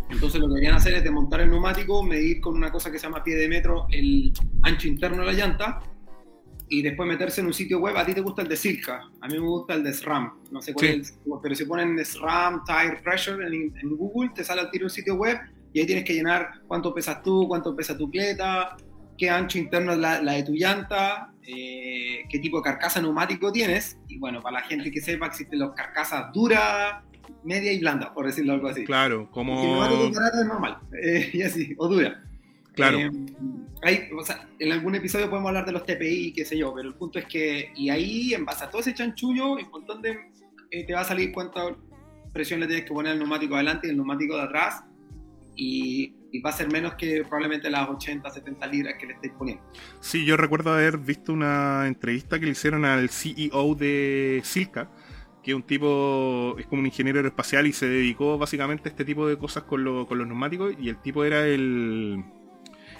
Entonces 0.09 0.39
lo 0.39 0.47
que 0.47 0.55
deberían 0.55 0.75
hacer 0.75 0.93
es 0.95 1.03
desmontar 1.03 1.41
el 1.41 1.49
neumático, 1.49 2.03
medir 2.03 2.41
con 2.41 2.55
una 2.55 2.71
cosa 2.71 2.91
que 2.91 2.99
se 2.99 3.05
llama 3.05 3.23
pie 3.23 3.35
de 3.35 3.47
metro 3.47 3.87
el 3.91 4.33
ancho 4.63 4.87
interno 4.87 5.19
de 5.19 5.25
la 5.25 5.33
llanta 5.33 5.81
y 6.69 6.81
después 6.81 7.07
meterse 7.07 7.41
en 7.41 7.47
un 7.47 7.53
sitio 7.53 7.79
web. 7.79 7.97
A 7.97 8.05
ti 8.05 8.13
te 8.13 8.21
gusta 8.21 8.43
el 8.43 8.47
de 8.47 8.55
Silka, 8.55 9.09
a 9.21 9.27
mí 9.27 9.33
me 9.33 9.39
gusta 9.39 9.73
el 9.73 9.83
de 9.83 9.93
SRAM. 9.93 10.33
No 10.51 10.61
sé 10.61 10.73
cuál 10.73 11.01
es, 11.01 11.19
pero 11.41 11.55
si 11.55 11.65
ponen 11.65 12.03
SRAM 12.03 12.63
Tire 12.63 13.01
Pressure 13.03 13.45
en, 13.45 13.73
Google, 13.97 14.31
te 14.33 14.43
sale 14.43 14.61
al 14.61 14.71
tiro 14.71 14.85
un 14.85 14.89
sitio 14.89 15.15
web 15.15 15.37
y 15.73 15.79
ahí 15.79 15.85
tienes 15.85 16.05
que 16.05 16.13
llenar 16.13 16.61
cuánto 16.67 16.93
pesas 16.93 17.21
tú, 17.23 17.47
cuánto 17.47 17.75
pesa 17.75 17.97
tu 17.97 18.09
cleta, 18.09 18.77
qué 19.17 19.29
ancho 19.29 19.57
interno 19.57 19.93
es 19.93 19.97
la, 19.97 20.19
de 20.21 20.43
tu 20.43 20.53
llanta, 20.53 21.33
eh, 21.45 22.23
qué 22.29 22.39
tipo 22.39 22.57
de 22.57 22.63
carcasa 22.63 23.01
neumático 23.01 23.51
tienes. 23.51 23.97
Y 24.07 24.17
bueno, 24.17 24.41
para 24.41 24.61
la 24.61 24.67
gente 24.67 24.91
que 24.91 25.01
sepa, 25.01 25.27
existen 25.27 25.59
las 25.59 25.71
carcasas 25.71 26.31
duras, 26.33 27.03
media 27.43 27.71
y 27.71 27.79
blanda, 27.79 28.13
por 28.13 28.25
decirlo 28.25 28.53
algo 28.53 28.67
así. 28.67 28.85
Claro, 28.85 29.29
como. 29.31 29.61
El 29.61 29.69
neumático 29.69 30.21
es 30.39 30.45
normal, 30.45 30.77
eh, 31.03 31.29
y 31.33 31.41
así, 31.41 31.75
o 31.77 31.87
dura. 31.87 32.23
Claro. 32.79 32.99
Eh, 33.83 34.09
en 34.59 34.71
algún 34.71 34.95
episodio 34.95 35.29
podemos 35.29 35.49
hablar 35.49 35.65
de 35.65 35.71
los 35.71 35.85
TPI, 35.85 36.33
qué 36.33 36.45
sé 36.45 36.57
yo, 36.57 36.73
pero 36.73 36.89
el 36.89 36.95
punto 36.95 37.19
es 37.19 37.25
que, 37.25 37.71
y 37.75 37.89
ahí, 37.89 38.33
en 38.33 38.45
base 38.45 38.65
a 38.65 38.69
todo 38.69 38.81
ese 38.81 38.93
chanchullo, 38.93 39.53
un 39.53 39.69
montón 39.69 40.01
de, 40.01 40.17
eh, 40.71 40.85
te 40.85 40.93
va 40.93 41.01
a 41.01 41.05
salir 41.05 41.31
cuánta 41.31 41.61
presión 42.33 42.59
le 42.59 42.67
tienes 42.67 42.85
que 42.85 42.93
poner 42.93 43.13
al 43.13 43.19
neumático 43.19 43.55
adelante 43.55 43.87
y 43.87 43.91
el 43.91 43.97
neumático 43.97 44.35
de 44.35 44.43
atrás, 44.43 44.83
y, 45.55 46.15
va 46.45 46.51
a 46.51 46.53
ser 46.53 46.71
menos 46.71 46.93
que 46.93 47.21
probablemente 47.21 47.69
las 47.71 47.89
80, 47.89 48.29
70 48.29 48.67
libras 48.67 48.95
que 48.99 49.07
le 49.07 49.13
estéis 49.13 49.33
poniendo. 49.33 49.63
Sí, 49.99 50.25
yo 50.25 50.37
recuerdo 50.37 50.71
haber 50.71 50.99
visto 50.99 51.33
una 51.33 51.87
entrevista 51.87 52.39
que 52.39 52.45
le 52.45 52.51
hicieron 52.51 52.85
al 52.85 53.09
CEO 53.09 53.73
de 53.73 54.41
Silca, 54.43 54.91
que 55.41 55.55
un 55.55 55.63
tipo, 55.63 56.55
es 56.59 56.67
como 56.67 56.81
un 56.81 56.85
ingeniero 56.85 57.17
aeroespacial 57.17 57.65
y 57.65 57.73
se 57.73 57.87
dedicó 57.87 58.37
básicamente 58.37 58.89
a 58.89 58.91
este 58.91 59.05
tipo 59.05 59.27
de 59.27 59.37
cosas 59.37 59.63
con, 59.63 60.05
con 60.05 60.17
los 60.17 60.27
neumáticos, 60.27 60.75
y 60.79 60.89
el 60.89 61.01
tipo 61.01 61.23
era 61.23 61.47
el 61.47 62.23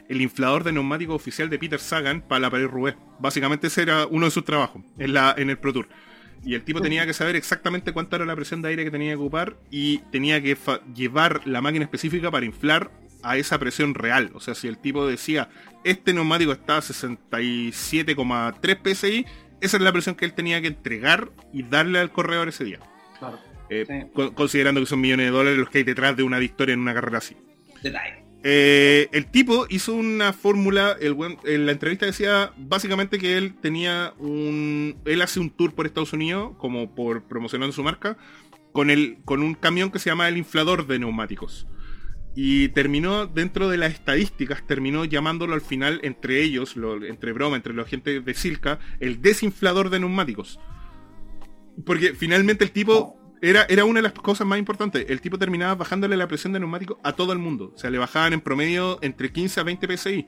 el 0.10 0.22
inflador 0.22 0.66
de 0.66 0.74
neumático 0.74 1.14
oficial 1.14 1.50
de 1.50 1.60
Peter 1.60 1.80
Sagan 1.80 2.22
para 2.22 2.42
la 2.42 2.50
pared 2.50 2.68
Roubaix. 2.68 2.98
Básicamente 3.20 3.68
ese 3.68 3.84
era 3.84 4.08
uno 4.08 4.26
de 4.26 4.32
sus 4.32 4.44
trabajos 4.44 4.82
en, 4.98 5.14
la, 5.14 5.34
en 5.38 5.50
el 5.50 5.58
Pro 5.58 5.72
Tour. 5.72 5.88
Y 6.44 6.56
el 6.56 6.64
tipo 6.64 6.82
tenía 6.82 7.06
que 7.06 7.14
saber 7.14 7.36
exactamente 7.36 7.94
cuánta 7.94 8.16
era 8.16 8.26
la 8.26 8.36
presión 8.36 8.62
de 8.62 8.70
aire 8.70 8.84
que 8.84 8.92
tenía 8.92 9.12
que 9.12 9.18
ocupar 9.18 9.58
y 9.70 10.00
tenía 10.12 10.42
que 10.42 10.58
llevar 10.96 11.46
la 11.46 11.62
máquina 11.62 11.86
específica 11.86 12.32
para 12.32 12.46
inflar 12.46 12.92
a 13.22 13.38
esa 13.38 13.60
presión 13.60 13.94
real. 13.94 14.32
O 14.34 14.40
sea, 14.40 14.56
si 14.56 14.68
el 14.68 14.78
tipo 14.78 15.06
decía, 15.06 15.50
este 15.84 16.14
neumático 16.14 16.54
está 16.54 16.78
a 16.78 16.82
67,3 16.82 18.96
psi, 18.96 19.26
esa 19.62 19.78
es 19.78 19.84
la 19.84 19.92
presión 19.92 20.16
que 20.16 20.26
él 20.26 20.34
tenía 20.34 20.62
que 20.62 20.68
entregar 20.68 21.30
y 21.54 21.64
darle 21.64 22.00
al 22.00 22.12
corredor 22.12 22.48
ese 22.48 22.64
día. 22.64 22.80
Claro. 23.20 23.40
Eh, 23.70 24.08
considerando 24.34 24.80
que 24.80 24.88
son 24.88 25.02
millones 25.02 25.28
de 25.28 25.32
dólares 25.32 25.60
los 25.60 25.70
que 25.70 25.80
hay 25.80 25.84
detrás 25.84 26.18
de 26.18 26.24
una 26.24 26.40
victoria 26.40 26.74
en 26.74 26.80
una 26.80 26.94
carrera 26.94 27.20
así. 27.20 27.38
Detalle. 27.84 28.29
Eh, 28.42 29.10
el 29.12 29.26
tipo 29.26 29.66
hizo 29.70 29.94
una 29.94 30.32
fórmula, 30.32 30.96
en 31.00 31.66
la 31.66 31.72
entrevista 31.72 32.06
decía 32.06 32.54
básicamente 32.58 33.20
que 33.20 33.38
él 33.38 33.56
tenía 33.56 34.14
un... 34.18 34.98
Él 35.06 35.22
hace 35.22 35.40
un 35.40 35.50
tour 35.50 35.74
por 35.74 35.86
Estados 35.86 36.14
Unidos, 36.14 36.54
como 36.58 36.96
por 36.96 37.24
promocionando 37.24 37.74
su 37.74 37.84
marca, 37.84 38.18
con, 38.72 38.90
el, 38.90 39.18
con 39.26 39.44
un 39.44 39.56
camión 39.56 39.92
que 39.92 40.00
se 40.00 40.10
llama 40.10 40.30
el 40.30 40.38
inflador 40.38 40.88
de 40.88 41.00
neumáticos. 41.00 41.68
Y 42.36 42.70
terminó, 42.70 43.26
dentro 43.26 43.68
de 43.68 43.78
las 43.78 43.94
estadísticas, 43.94 44.66
terminó 44.66 45.04
llamándolo 45.04 45.54
al 45.54 45.62
final, 45.62 46.00
entre 46.04 46.42
ellos, 46.42 46.76
entre 47.08 47.34
broma, 47.34 47.58
entre 47.58 47.74
los 47.74 47.90
gente 47.90 48.22
de 48.22 48.34
Silca, 48.34 48.80
el 49.02 49.22
desinflador 49.22 49.90
de 49.90 50.00
neumáticos. 50.00 50.60
Porque 51.86 52.14
finalmente 52.14 52.64
el 52.64 52.72
tipo 52.72 53.19
era, 53.42 53.66
era 53.70 53.86
una 53.86 54.00
de 54.00 54.04
las 54.04 54.14
cosas 54.14 54.46
más 54.46 54.60
importantes. 54.60 55.06
El 55.10 55.22
tipo 55.22 55.38
terminaba 55.38 55.76
bajándole 55.76 56.18
la 56.18 56.28
presión 56.28 56.54
de 56.54 56.60
neumático 56.60 57.00
a 57.04 57.14
todo 57.14 57.34
el 57.34 57.40
mundo. 57.40 57.72
O 57.76 57.78
sea, 57.78 57.90
le 57.90 57.98
bajaban 57.98 58.34
en 58.34 58.42
promedio 58.42 59.00
entre 59.02 59.32
15 59.32 59.60
a 59.60 59.64
20 59.64 59.98
PSI. 59.98 60.28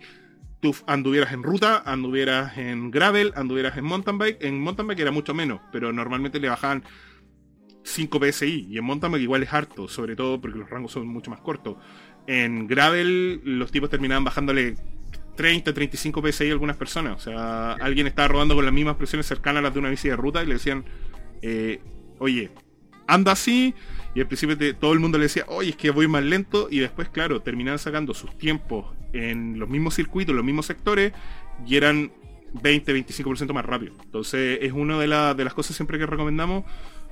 Tú 0.62 0.76
anduvieras 0.88 1.34
en 1.34 1.44
ruta, 1.44 1.82
anduvieras 1.86 2.58
en 2.58 2.92
gravel, 2.92 3.34
anduvieras 3.36 3.78
en 3.78 3.86
mountain 3.86 4.18
bike. 4.18 4.38
En 4.42 4.60
mountain 4.62 4.88
bike 4.88 5.00
era 5.00 5.12
mucho 5.12 5.34
menos, 5.34 5.60
pero 5.72 5.92
normalmente 5.92 6.40
le 6.40 6.50
bajaban 6.50 6.84
5 7.84 8.20
PSI. 8.20 8.68
Y 8.70 8.78
en 8.78 8.86
mountain 8.86 9.12
bike 9.12 9.24
igual 9.24 9.44
es 9.44 9.52
harto, 9.52 9.88
sobre 9.88 10.16
todo 10.16 10.40
porque 10.40 10.60
los 10.60 10.70
rangos 10.70 10.92
son 10.92 11.08
mucho 11.08 11.32
más 11.32 11.42
cortos. 11.42 11.78
En 12.28 12.68
gravel 12.68 13.42
los 13.44 13.72
tipos 13.72 13.90
terminaban 13.90 14.24
bajándole 14.24 14.76
30, 15.36 15.74
35 15.74 16.22
PSI 16.32 16.50
a 16.50 16.52
algunas 16.52 16.78
personas. 16.78 17.16
O 17.16 17.20
sea, 17.20 17.74
alguien 17.74 18.08
estaba 18.08 18.30
rodando 18.30 18.56
con 18.56 18.64
las 18.64 18.74
mismas 18.74 18.96
presiones 18.96 19.26
cercanas 19.26 19.60
a 19.60 19.64
las 19.64 19.74
de 19.74 19.80
una 19.80 19.90
bici 19.90 20.08
de 20.08 20.16
ruta 20.16 20.44
y 20.44 20.46
le 20.46 20.54
decían, 20.54 20.86
eh, 21.42 21.82
oye, 22.20 22.52
anda 23.14 23.34
así. 23.34 23.74
Y 24.14 24.20
al 24.20 24.28
principio 24.28 24.58
todo 24.76 24.94
el 24.94 25.00
mundo 25.00 25.18
le 25.18 25.26
decía, 25.26 25.46
oye, 25.48 25.70
es 25.70 25.76
que 25.76 25.92
voy 25.92 26.08
más 26.08 26.24
lento. 26.24 26.68
Y 26.70 26.80
después, 26.80 27.10
claro, 27.10 27.42
terminaban 27.42 27.80
sacando 27.80 28.14
sus 28.14 28.38
tiempos 28.38 28.86
en 29.14 29.60
los 29.60 29.70
mismos 29.70 29.96
circuitos, 29.96 30.36
los 30.36 30.46
mismos 30.46 30.66
sectores. 30.66 31.14
Y 31.66 31.76
eran 31.76 32.12
20-25% 32.54 33.54
más 33.54 33.66
rápido. 33.66 33.94
Entonces 34.04 34.60
es 34.62 34.72
una 34.72 34.98
de, 35.00 35.08
de 35.36 35.44
las 35.44 35.54
cosas 35.54 35.76
siempre 35.76 35.98
que 35.98 36.06
recomendamos, 36.06 36.64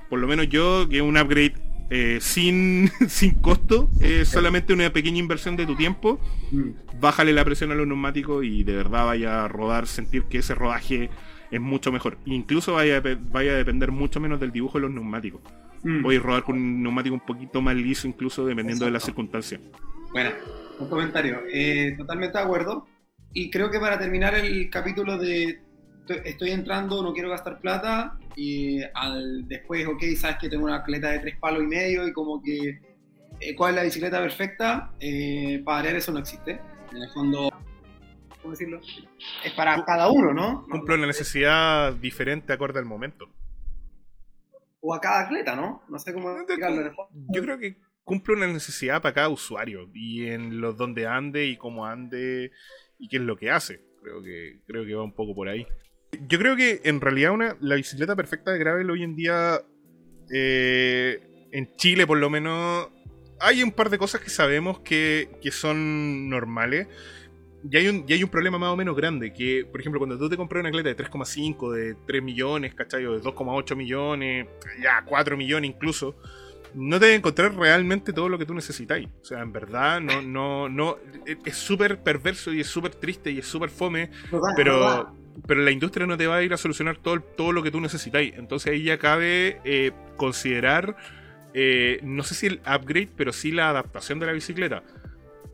por 0.08 0.18
lo 0.18 0.26
menos 0.26 0.48
yo, 0.48 0.88
que 0.88 1.02
un 1.02 1.16
upgrade 1.16 1.54
eh, 1.90 2.18
sin, 2.20 2.90
sin 3.08 3.34
costo, 3.34 3.90
es 4.00 4.28
solamente 4.28 4.72
una 4.72 4.92
pequeña 4.92 5.18
inversión 5.18 5.56
de 5.56 5.66
tu 5.66 5.76
tiempo, 5.76 6.20
mm. 6.52 7.00
bájale 7.00 7.32
la 7.32 7.44
presión 7.44 7.72
a 7.72 7.74
los 7.74 7.86
neumáticos 7.86 8.44
y 8.44 8.62
de 8.62 8.76
verdad 8.76 9.06
vaya 9.06 9.44
a 9.44 9.48
rodar, 9.48 9.86
sentir 9.86 10.24
que 10.24 10.38
ese 10.38 10.54
rodaje 10.54 11.10
es 11.50 11.60
mucho 11.60 11.90
mejor. 11.90 12.18
Incluso 12.26 12.74
vaya, 12.74 13.02
vaya 13.32 13.52
a 13.52 13.56
depender 13.56 13.90
mucho 13.90 14.20
menos 14.20 14.38
del 14.38 14.52
dibujo 14.52 14.78
de 14.78 14.82
los 14.82 14.92
neumáticos. 14.92 15.40
Mm. 15.82 16.06
A 16.06 16.18
rodar 16.18 16.44
con 16.44 16.56
un 16.56 16.82
neumático 16.82 17.14
un 17.14 17.24
poquito 17.24 17.60
más 17.62 17.74
liso, 17.74 18.06
incluso 18.06 18.44
dependiendo 18.46 18.84
de 18.84 18.90
las 18.90 19.04
circunstancias. 19.04 19.60
Bueno, 20.12 20.30
un 20.78 20.88
comentario. 20.88 21.40
Eh, 21.52 21.94
totalmente 21.96 22.36
de 22.36 22.44
acuerdo. 22.44 22.86
Y 23.32 23.50
creo 23.50 23.70
que 23.70 23.78
para 23.78 23.98
terminar 23.98 24.34
el 24.34 24.68
capítulo 24.70 25.16
de 25.16 25.60
estoy 26.24 26.50
entrando, 26.50 27.02
no 27.02 27.12
quiero 27.12 27.30
gastar 27.30 27.60
plata, 27.60 28.18
y 28.36 28.80
al 28.94 29.46
después, 29.46 29.86
ok, 29.86 30.02
sabes 30.16 30.38
que 30.38 30.48
tengo 30.48 30.64
una 30.64 30.82
cleta 30.82 31.10
de 31.10 31.20
tres 31.20 31.36
palos 31.38 31.62
y 31.62 31.66
medio 31.66 32.06
y 32.06 32.12
como 32.12 32.42
que, 32.42 32.80
eh, 33.40 33.54
¿cuál 33.54 33.70
es 33.70 33.76
la 33.76 33.82
bicicleta 33.84 34.20
perfecta? 34.20 34.92
Eh, 35.00 35.62
para 35.64 35.78
variar 35.78 35.96
eso 35.96 36.12
no 36.12 36.18
existe. 36.18 36.60
En 36.92 37.02
el 37.02 37.10
fondo, 37.10 37.50
¿cómo 38.42 38.52
decirlo? 38.52 38.80
Es 39.44 39.52
para 39.52 39.84
cada 39.84 40.10
uno, 40.10 40.32
¿no? 40.32 40.66
Cumple 40.68 40.96
una 40.96 41.06
necesidad 41.06 41.92
diferente 41.94 42.52
acorde 42.52 42.78
al 42.78 42.86
momento. 42.86 43.28
O 44.80 44.94
a 44.94 45.00
cada 45.00 45.26
atleta, 45.26 45.54
¿no? 45.54 45.82
No 45.88 45.98
sé 45.98 46.12
cómo 46.12 46.30
explicarlo. 46.32 46.90
Yo 47.28 47.42
creo 47.42 47.58
que 47.58 47.76
cumple 48.04 48.34
una 48.34 48.46
necesidad 48.46 49.02
para 49.02 49.14
cada 49.14 49.28
usuario 49.28 49.88
y 49.94 50.26
en 50.26 50.60
los 50.60 50.76
donde 50.76 51.06
ande 51.06 51.46
y 51.46 51.56
cómo 51.56 51.86
ande 51.86 52.50
y 52.98 53.08
qué 53.08 53.18
es 53.18 53.22
lo 53.22 53.36
que 53.36 53.50
hace. 53.50 53.84
Creo 54.02 54.22
que, 54.22 54.60
creo 54.66 54.84
que 54.84 54.94
va 54.94 55.04
un 55.04 55.14
poco 55.14 55.34
por 55.34 55.48
ahí. 55.48 55.66
Yo 56.26 56.38
creo 56.38 56.56
que 56.56 56.80
en 56.84 57.00
realidad 57.00 57.32
una, 57.32 57.56
la 57.60 57.76
bicicleta 57.76 58.16
perfecta 58.16 58.50
de 58.50 58.58
Gravel 58.58 58.90
hoy 58.90 59.02
en 59.04 59.14
día, 59.14 59.60
eh, 60.32 61.48
en 61.52 61.76
Chile 61.76 62.06
por 62.06 62.18
lo 62.18 62.30
menos, 62.30 62.88
hay 63.40 63.62
un 63.62 63.72
par 63.72 63.90
de 63.90 63.98
cosas 63.98 64.20
que 64.20 64.30
sabemos 64.30 64.80
que, 64.80 65.28
son 65.50 66.28
normales. 66.28 66.88
Y 67.68 67.76
hay, 67.76 67.88
un, 67.88 68.04
y 68.08 68.12
hay 68.12 68.22
un 68.22 68.30
problema 68.30 68.58
más 68.58 68.70
o 68.70 68.76
menos 68.76 68.96
grande, 68.96 69.32
que 69.32 69.66
por 69.70 69.80
ejemplo 69.80 70.00
cuando 70.00 70.16
tú 70.16 70.30
te 70.30 70.36
compras 70.36 70.60
una 70.60 70.70
atleta 70.70 70.88
de 70.88 70.96
3,5, 70.96 71.72
de 71.72 71.94
3 72.06 72.22
millones, 72.22 72.74
¿cachai? 72.74 73.04
O 73.04 73.12
de 73.12 73.22
2,8 73.22 73.76
millones, 73.76 74.46
ya 74.82 75.04
4 75.04 75.36
millones 75.36 75.70
incluso, 75.70 76.16
no 76.74 77.00
te 77.00 77.14
encontrar 77.14 77.54
realmente 77.54 78.12
todo 78.12 78.28
lo 78.28 78.38
que 78.38 78.46
tú 78.46 78.54
necesitáis. 78.54 79.08
O 79.20 79.24
sea, 79.24 79.40
en 79.40 79.52
verdad, 79.52 80.00
no, 80.00 80.22
no, 80.22 80.68
no, 80.68 80.98
es 81.44 81.56
súper 81.56 82.02
perverso 82.02 82.52
y 82.52 82.60
es 82.60 82.66
súper 82.66 82.94
triste 82.94 83.30
y 83.30 83.38
es 83.38 83.46
súper 83.46 83.70
fome, 83.70 84.10
pero, 84.56 85.14
pero 85.46 85.62
la 85.62 85.70
industria 85.70 86.06
no 86.06 86.16
te 86.16 86.26
va 86.26 86.36
a 86.36 86.42
ir 86.42 86.52
a 86.52 86.56
solucionar 86.56 86.96
todo, 86.96 87.20
todo 87.20 87.52
lo 87.52 87.62
que 87.62 87.70
tú 87.70 87.80
necesitáis. 87.80 88.34
Entonces 88.36 88.72
ahí 88.72 88.84
ya 88.84 88.98
cabe 88.98 89.60
eh, 89.64 89.92
considerar, 90.16 90.96
eh, 91.54 92.00
no 92.02 92.22
sé 92.22 92.34
si 92.34 92.46
el 92.46 92.60
upgrade, 92.60 93.10
pero 93.16 93.32
sí 93.32 93.52
la 93.52 93.70
adaptación 93.70 94.18
de 94.18 94.26
la 94.26 94.32
bicicleta. 94.32 94.82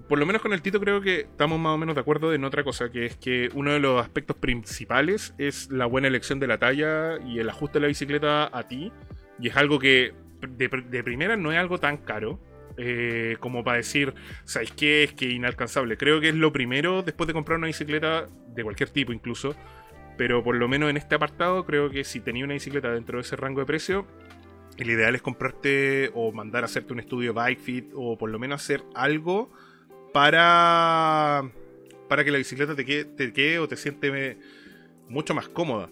Por 0.09 0.21
lo 0.21 0.27
menos 0.27 0.41
con 0.41 0.53
el 0.53 0.63
Tito 0.63 0.79
creo 0.79 1.01
que 1.01 1.21
estamos 1.21 1.59
más 1.59 1.75
o 1.75 1.79
menos 1.79 1.97
de 1.97 2.01
acuerdo 2.01 2.33
en 2.33 2.45
otra 2.45 2.63
cosa, 2.63 2.91
que 2.91 3.07
es 3.07 3.17
que 3.17 3.49
uno 3.55 3.73
de 3.73 3.81
los 3.81 4.01
aspectos 4.01 4.37
principales 4.37 5.35
es 5.37 5.69
la 5.71 5.87
buena 5.87 6.07
elección 6.07 6.39
de 6.39 6.47
la 6.47 6.59
talla 6.59 7.19
y 7.27 7.41
el 7.41 7.51
ajuste 7.51 7.75
de 7.79 7.81
la 7.81 7.89
bicicleta 7.89 8.49
a 8.57 8.69
ti. 8.69 8.93
Y 9.41 9.49
es 9.49 9.57
algo 9.57 9.81
que 9.81 10.15
de, 10.49 10.69
de 10.69 11.03
primera 11.03 11.37
no 11.37 11.51
es 11.51 11.59
algo 11.59 11.79
tan 11.79 11.97
caro. 11.97 12.39
Eh, 12.79 13.37
como 13.41 13.65
para 13.65 13.79
decir, 13.79 14.15
¿sabéis 14.45 14.71
qué? 14.73 15.03
Es 15.03 15.13
que 15.13 15.31
inalcanzable. 15.31 15.97
Creo 15.97 16.21
que 16.21 16.29
es 16.29 16.35
lo 16.35 16.53
primero 16.53 17.03
después 17.03 17.27
de 17.27 17.33
comprar 17.33 17.59
una 17.59 17.67
bicicleta 17.67 18.29
de 18.55 18.63
cualquier 18.63 18.91
tipo 18.91 19.13
incluso. 19.13 19.57
Pero 20.17 20.43
por 20.45 20.55
lo 20.55 20.69
menos 20.69 20.89
en 20.89 20.97
este 20.97 21.17
apartado 21.17 21.65
creo 21.65 21.91
que 21.91 22.05
si 22.05 22.21
tenía 22.21 22.45
una 22.45 22.55
bicicleta 22.55 22.93
dentro 22.93 23.19
de 23.19 23.23
ese 23.23 23.35
rango 23.35 23.61
de 23.61 23.67
precio, 23.67 24.07
el 24.77 24.91
ideal 24.91 25.15
es 25.15 25.23
comprarte 25.23 26.11
o 26.15 26.33
mandar 26.33 26.63
a 26.63 26.67
hacerte 26.67 26.93
un 26.93 27.01
estudio 27.01 27.35
bike 27.35 27.59
fit 27.59 27.87
o 27.95 28.17
por 28.17 28.31
lo 28.31 28.39
menos 28.39 28.63
hacer 28.63 28.83
algo 28.95 29.51
para, 30.17 31.51
para 32.09 32.25
que 32.25 32.31
la 32.31 32.39
bicicleta 32.39 32.75
te 32.75 32.87
quede, 32.87 33.05
te 33.05 33.35
quede 33.35 33.59
o 33.59 33.69
te 33.69 33.77
siente 33.77 34.39
mucho 35.11 35.35
más 35.35 35.47
cómoda. 35.47 35.91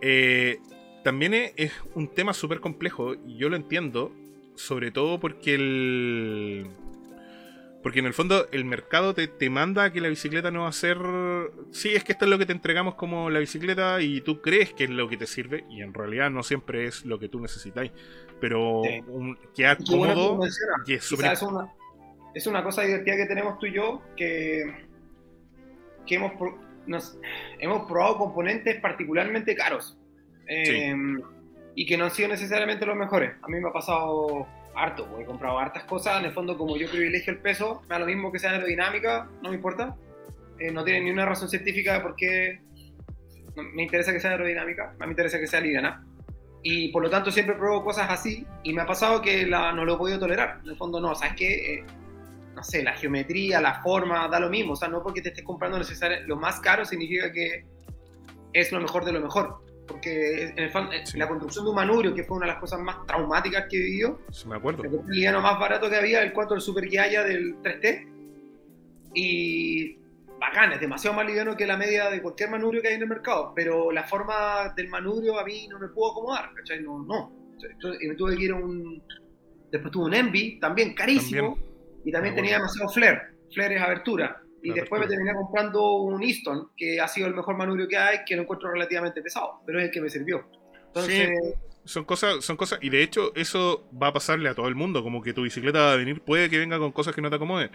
Eh, 0.00 0.60
también 1.02 1.34
es 1.34 1.72
un 1.96 2.06
tema 2.06 2.34
súper 2.34 2.60
complejo 2.60 3.16
y 3.26 3.36
yo 3.36 3.48
lo 3.48 3.56
entiendo 3.56 4.12
sobre 4.54 4.92
todo 4.92 5.18
porque 5.18 5.56
el. 5.56 6.68
Porque 7.82 7.98
en 7.98 8.06
el 8.06 8.14
fondo 8.14 8.46
el 8.52 8.64
mercado 8.64 9.12
te, 9.12 9.26
te, 9.26 9.50
manda 9.50 9.82
a 9.82 9.92
que 9.92 10.00
la 10.00 10.08
bicicleta 10.08 10.52
no 10.52 10.62
va 10.62 10.68
a 10.68 10.72
ser. 10.72 10.96
Sí, 11.72 11.96
es 11.96 12.04
que 12.04 12.12
esto 12.12 12.26
es 12.26 12.30
lo 12.30 12.38
que 12.38 12.46
te 12.46 12.52
entregamos 12.52 12.94
como 12.94 13.28
la 13.28 13.40
bicicleta 13.40 14.00
y 14.00 14.20
tú 14.20 14.40
crees 14.40 14.72
que 14.72 14.84
es 14.84 14.90
lo 14.90 15.08
que 15.08 15.16
te 15.16 15.26
sirve 15.26 15.64
y 15.68 15.82
en 15.82 15.92
realidad 15.92 16.30
no 16.30 16.44
siempre 16.44 16.86
es 16.86 17.04
lo 17.04 17.18
que 17.18 17.28
tú 17.28 17.40
necesitáis. 17.40 17.90
Pero 18.40 18.82
un, 18.82 19.36
queda 19.52 19.76
cómodo 19.78 20.38
y 20.86 20.92
es 20.92 21.10
Es 21.10 21.42
una, 21.42 21.74
es 22.34 22.46
una 22.46 22.62
cosa 22.62 22.82
divertida 22.82 23.16
que 23.16 23.26
tenemos 23.26 23.58
tú 23.58 23.66
y 23.66 23.72
yo 23.72 24.02
que, 24.16 24.64
que 26.06 26.16
hemos, 26.16 26.32
nos, 26.86 27.18
hemos 27.58 27.88
probado 27.88 28.18
componentes 28.18 28.80
particularmente 28.80 29.54
caros. 29.54 29.96
Eh, 30.46 30.94
y 31.76 31.86
que 31.86 31.96
no 31.96 32.04
han 32.04 32.10
sido 32.10 32.28
necesariamente 32.28 32.86
los 32.86 32.96
mejores. 32.96 33.32
A 33.42 33.48
mí 33.48 33.58
me 33.60 33.68
ha 33.68 33.72
pasado 33.72 34.46
harto, 34.74 35.08
he 35.20 35.24
comprado 35.24 35.58
hartas 35.58 35.84
cosas, 35.84 36.20
en 36.20 36.26
el 36.26 36.32
fondo 36.32 36.56
como 36.58 36.76
yo 36.76 36.88
privilegio 36.88 37.32
el 37.32 37.38
peso, 37.38 37.82
me 37.82 37.88
da 37.88 38.00
lo 38.00 38.06
mismo 38.06 38.32
que 38.32 38.38
sea 38.38 38.50
aerodinámica, 38.52 39.28
no 39.42 39.50
me 39.50 39.56
importa. 39.56 39.96
Eh, 40.58 40.70
no 40.70 40.84
tiene 40.84 41.00
ni 41.02 41.10
una 41.10 41.26
razón 41.26 41.48
científica 41.48 41.94
de 41.94 42.00
por 42.00 42.14
qué 42.14 42.60
me 43.56 43.82
interesa 43.82 44.12
que 44.12 44.20
sea 44.20 44.32
aerodinámica, 44.32 44.94
me 44.98 45.06
interesa 45.06 45.38
que 45.38 45.46
sea 45.46 45.60
liviana. 45.60 46.04
Y 46.62 46.88
por 46.88 47.02
lo 47.02 47.10
tanto 47.10 47.30
siempre 47.30 47.56
pruebo 47.56 47.84
cosas 47.84 48.08
así 48.08 48.46
y 48.62 48.72
me 48.72 48.82
ha 48.82 48.86
pasado 48.86 49.20
que 49.20 49.46
la, 49.46 49.72
no 49.72 49.84
lo 49.84 49.94
he 49.94 49.98
podido 49.98 50.18
tolerar. 50.18 50.60
En 50.64 50.70
el 50.70 50.76
fondo 50.76 51.00
no, 51.00 51.14
¿sabes 51.14 51.34
qué? 51.36 51.74
Eh, 51.74 51.84
no 52.64 52.70
sé, 52.70 52.82
la 52.82 52.94
geometría, 52.94 53.60
la 53.60 53.82
forma, 53.82 54.26
da 54.28 54.40
lo 54.40 54.48
mismo. 54.48 54.72
O 54.72 54.76
sea, 54.76 54.88
no 54.88 55.02
porque 55.02 55.20
te 55.20 55.28
estés 55.28 55.44
comprando 55.44 55.78
necesariamente 55.78 56.26
lo 56.28 56.36
más 56.36 56.60
caro 56.60 56.84
significa 56.84 57.30
que 57.30 57.66
es 58.54 58.72
lo 58.72 58.80
mejor 58.80 59.04
de 59.04 59.12
lo 59.12 59.20
mejor 59.20 59.62
porque 59.86 60.44
en 60.44 60.58
el, 60.58 60.72
la 61.16 61.28
construcción 61.28 61.66
de 61.66 61.70
un 61.70 61.76
manubrio, 61.76 62.14
que 62.14 62.24
fue 62.24 62.38
una 62.38 62.46
de 62.46 62.52
las 62.52 62.60
cosas 62.60 62.80
más 62.80 63.04
traumáticas 63.06 63.66
que 63.68 63.76
he 63.76 63.80
vivido, 63.80 64.18
sí, 64.30 64.48
me 64.48 64.56
acuerdo. 64.56 64.82
el 64.82 65.06
liviano 65.08 65.42
más 65.42 65.60
barato 65.60 65.90
que 65.90 65.96
había, 65.96 66.22
el 66.22 66.32
4 66.32 66.54
del 66.54 66.62
Super 66.62 66.88
Guiaya 66.88 67.22
del 67.22 67.56
3T, 67.56 68.08
y 69.12 69.98
bacán, 70.40 70.72
es 70.72 70.80
demasiado 70.80 71.14
más 71.14 71.26
liviano 71.26 71.54
que 71.54 71.66
la 71.66 71.76
media 71.76 72.08
de 72.08 72.22
cualquier 72.22 72.48
manubrio 72.48 72.80
que 72.80 72.88
hay 72.88 72.94
en 72.94 73.02
el 73.02 73.08
mercado, 73.08 73.52
pero 73.54 73.92
la 73.92 74.04
forma 74.04 74.72
del 74.74 74.88
manubrio 74.88 75.38
a 75.38 75.44
mí 75.44 75.68
no 75.68 75.78
me 75.78 75.88
pudo 75.88 76.12
acomodar, 76.12 76.54
¿cachai? 76.54 76.82
No, 76.82 77.04
no. 77.04 77.30
y 78.00 78.08
me 78.08 78.14
tuve 78.14 78.36
que 78.36 78.44
ir 78.44 78.52
a 78.52 78.56
un... 78.56 79.02
Después 79.70 79.92
tuve 79.92 80.04
un 80.06 80.14
Envy, 80.14 80.58
también 80.60 80.94
carísimo, 80.94 81.58
y 82.04 82.12
también 82.12 82.34
tenía 82.34 82.54
demasiado 82.54 82.88
flare, 82.90 83.20
flare 83.52 83.76
es 83.76 83.82
abertura 83.82 84.44
y 84.64 84.72
después 84.72 85.00
me 85.00 85.06
terminé 85.06 85.34
comprando 85.34 85.96
un 85.98 86.22
Easton, 86.22 86.70
que 86.74 86.98
ha 86.98 87.06
sido 87.06 87.26
el 87.26 87.34
mejor 87.34 87.56
manubrio 87.56 87.86
que 87.86 87.98
hay, 87.98 88.18
que 88.26 88.34
lo 88.34 88.42
encuentro 88.42 88.70
relativamente 88.70 89.20
pesado, 89.20 89.60
pero 89.66 89.78
es 89.78 89.86
el 89.86 89.90
que 89.90 90.00
me 90.00 90.08
sirvió. 90.08 90.48
Entonces, 90.86 91.30
son 91.84 92.04
cosas, 92.04 92.42
son 92.42 92.56
cosas, 92.56 92.78
y 92.80 92.88
de 92.88 93.02
hecho 93.02 93.32
eso 93.34 93.86
va 94.02 94.08
a 94.08 94.12
pasarle 94.14 94.48
a 94.48 94.54
todo 94.54 94.68
el 94.68 94.74
mundo, 94.74 95.02
como 95.02 95.20
que 95.20 95.34
tu 95.34 95.42
bicicleta 95.42 95.80
va 95.80 95.92
a 95.92 95.96
venir, 95.96 96.22
puede 96.22 96.48
que 96.48 96.58
venga 96.58 96.78
con 96.78 96.92
cosas 96.92 97.14
que 97.14 97.20
no 97.20 97.28
te 97.28 97.36
acomoden, 97.36 97.70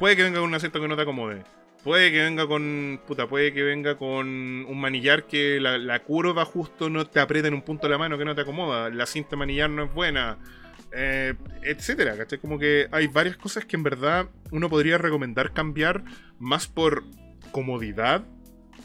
puede 0.00 0.16
que 0.16 0.24
venga 0.24 0.40
con 0.40 0.48
un 0.48 0.54
asiento 0.56 0.80
que 0.80 0.88
no 0.88 0.96
te 0.96 1.02
acomode, 1.02 1.44
puede 1.84 2.10
que 2.10 2.20
venga 2.20 2.48
con, 2.48 3.00
puta, 3.06 3.28
puede 3.28 3.52
que 3.52 3.62
venga 3.62 3.96
con 3.96 4.26
un 4.26 4.80
manillar 4.80 5.28
que 5.28 5.60
la, 5.60 5.78
la 5.78 6.02
curva 6.02 6.44
justo 6.44 6.90
no 6.90 7.06
te 7.06 7.20
aprieta 7.20 7.46
en 7.46 7.54
un 7.54 7.62
punto 7.62 7.86
de 7.86 7.92
la 7.92 7.98
mano 7.98 8.18
que 8.18 8.24
no 8.24 8.34
te 8.34 8.40
acomoda, 8.40 8.90
la 8.90 9.06
cinta 9.06 9.36
manillar 9.36 9.70
no 9.70 9.84
es 9.84 9.94
buena, 9.94 10.38
eh, 11.00 11.34
etcétera, 11.62 12.16
¿cachai? 12.16 12.40
Como 12.40 12.58
que 12.58 12.88
hay 12.90 13.06
varias 13.06 13.36
cosas 13.36 13.64
que 13.64 13.76
en 13.76 13.84
verdad 13.84 14.28
uno 14.50 14.68
podría 14.68 14.98
recomendar 14.98 15.52
cambiar 15.52 16.02
más 16.40 16.66
por 16.66 17.04
comodidad, 17.52 18.24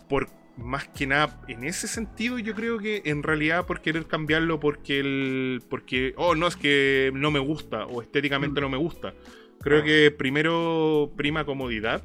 por 0.07 0.29
más 0.57 0.87
que 0.89 1.07
nada 1.07 1.41
en 1.47 1.63
ese 1.63 1.87
sentido 1.87 2.37
yo 2.37 2.53
creo 2.53 2.77
que 2.77 3.01
en 3.05 3.23
realidad 3.23 3.65
por 3.65 3.81
querer 3.81 4.05
cambiarlo 4.05 4.59
porque 4.59 4.99
el 4.99 5.63
porque 5.67 6.13
oh 6.15 6.35
no 6.35 6.45
es 6.45 6.55
que 6.55 7.11
no 7.15 7.31
me 7.31 7.39
gusta 7.39 7.87
o 7.87 8.03
estéticamente 8.03 8.59
mm. 8.59 8.63
no 8.63 8.69
me 8.69 8.77
gusta 8.77 9.15
creo 9.61 9.79
ah. 9.79 9.83
que 9.83 10.11
primero 10.11 11.11
prima 11.17 11.43
comodidad 11.43 12.03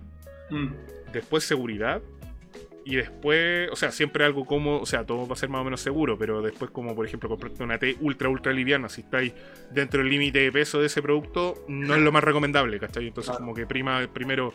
mm. 0.49 0.69
después 1.13 1.45
seguridad 1.45 2.01
y 2.89 2.97
después, 2.97 3.69
o 3.71 3.77
sea, 3.77 3.93
siempre 3.93 4.25
algo 4.25 4.47
como, 4.47 4.81
o 4.81 4.87
sea, 4.87 5.05
todo 5.05 5.29
va 5.29 5.35
a 5.35 5.37
ser 5.37 5.51
más 5.51 5.61
o 5.61 5.65
menos 5.65 5.83
seguro, 5.83 6.17
pero 6.17 6.41
después 6.41 6.71
como 6.71 6.95
por 6.95 7.05
ejemplo 7.05 7.29
comprarte 7.29 7.63
una 7.63 7.79
T 7.79 7.99
ultra 8.01 8.31
ultra 8.31 8.51
liviana, 8.51 8.89
si 8.89 9.03
estáis 9.03 9.35
dentro 9.71 10.01
del 10.01 10.09
límite 10.09 10.39
de 10.39 10.51
peso 10.51 10.81
de 10.81 10.87
ese 10.87 11.03
producto, 11.03 11.67
no 11.69 11.95
es 11.95 12.01
lo 12.01 12.13
más 12.13 12.25
recomendable, 12.25 12.81
¿cachai? 12.81 13.09
Entonces 13.09 13.37
como 13.37 13.53
que 13.53 13.67
prima 13.67 14.09
primero, 14.11 14.55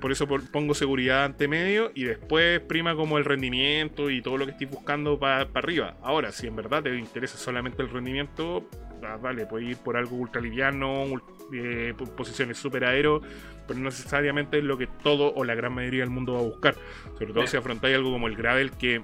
por 0.00 0.10
eso 0.10 0.26
pongo 0.26 0.74
seguridad 0.74 1.26
ante 1.26 1.46
medio 1.46 1.92
y 1.94 2.02
después 2.02 2.58
prima 2.58 2.96
como 2.96 3.18
el 3.18 3.24
rendimiento 3.24 4.10
y 4.10 4.20
todo 4.20 4.36
lo 4.36 4.44
que 4.44 4.50
estés 4.50 4.68
buscando 4.68 5.20
para 5.20 5.48
arriba. 5.54 5.96
Ahora, 6.02 6.32
si 6.32 6.48
en 6.48 6.56
verdad 6.56 6.82
te 6.82 6.98
interesa 6.98 7.38
solamente 7.38 7.82
el 7.82 7.88
rendimiento, 7.88 8.68
ah, 9.06 9.16
vale, 9.20 9.46
puedes 9.46 9.68
ir 9.68 9.76
por 9.76 9.96
algo 9.96 10.16
ultra 10.16 10.40
liviano, 10.40 11.04
eh, 11.52 11.94
posiciones 12.16 12.58
super 12.58 12.84
aero, 12.84 13.20
pero 13.66 13.78
no 13.78 13.86
necesariamente 13.86 14.58
es 14.58 14.64
lo 14.64 14.76
que 14.78 14.86
todo 14.86 15.32
o 15.34 15.44
la 15.44 15.54
gran 15.54 15.72
mayoría 15.72 16.00
del 16.00 16.10
mundo 16.10 16.34
va 16.34 16.40
a 16.40 16.42
buscar. 16.42 16.74
Sobre 17.18 17.32
todo 17.32 17.46
si 17.46 17.56
afrontáis 17.56 17.96
algo 17.96 18.12
como 18.12 18.26
el 18.26 18.36
gravel, 18.36 18.72
que 18.72 19.00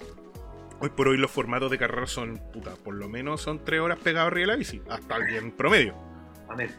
hoy 0.81 0.89
por 0.91 1.09
hoy 1.09 1.17
los 1.17 1.31
formatos 1.31 1.71
de 1.71 1.79
carrera 1.79 2.07
son, 2.07 2.41
puta, 2.53 2.73
por 2.83 2.95
lo 2.95 3.09
menos 3.09 3.41
son 3.41 3.65
tres 3.65 3.81
horas 3.81 3.99
pegados 3.99 4.33
arriba 4.33 4.47
de 4.47 4.53
la 4.53 4.57
bici, 4.57 4.83
hasta 4.89 5.15
alguien 5.15 5.53
promedio. 5.53 5.95
Amén. 6.49 6.71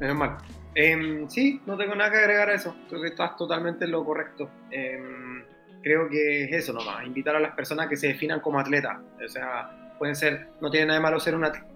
Menos 0.00 0.16
mal. 0.16 0.38
Em, 0.74 1.28
sí, 1.28 1.60
no 1.66 1.76
tengo 1.76 1.94
nada 1.94 2.10
que 2.10 2.18
agregar 2.18 2.48
a 2.50 2.54
eso. 2.54 2.74
Creo 2.88 3.02
que 3.02 3.08
estás 3.08 3.36
totalmente 3.36 3.84
en 3.84 3.92
lo 3.92 4.04
correcto. 4.04 4.50
Em, 4.70 5.44
creo 5.82 6.08
que 6.08 6.44
es 6.44 6.52
eso 6.52 6.72
nomás, 6.72 7.06
invitar 7.06 7.36
a 7.36 7.40
las 7.40 7.54
personas 7.54 7.88
que 7.88 7.96
se 7.96 8.08
definan 8.08 8.40
como 8.40 8.58
atletas. 8.58 8.98
O 9.22 9.28
sea, 9.28 9.94
pueden 9.98 10.16
ser, 10.16 10.48
no 10.60 10.70
tiene 10.70 10.86
nada 10.86 10.98
de 10.98 11.02
malo 11.02 11.20
ser 11.20 11.34
un 11.34 11.44
atleta 11.44 11.71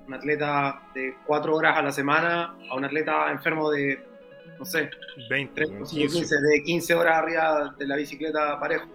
de 0.94 1.16
cuatro 1.26 1.54
horas 1.54 1.76
a 1.76 1.82
la 1.82 1.92
semana 1.92 2.56
a 2.70 2.76
un 2.76 2.84
atleta 2.84 3.30
enfermo 3.30 3.70
de, 3.70 3.98
no 4.58 4.64
sé, 4.64 4.90
20, 5.28 5.64
15, 5.88 6.34
de 6.40 6.62
15 6.62 6.94
horas 6.94 7.18
arriba 7.18 7.74
de 7.78 7.86
la 7.86 7.96
bicicleta 7.96 8.58
parejo. 8.58 8.86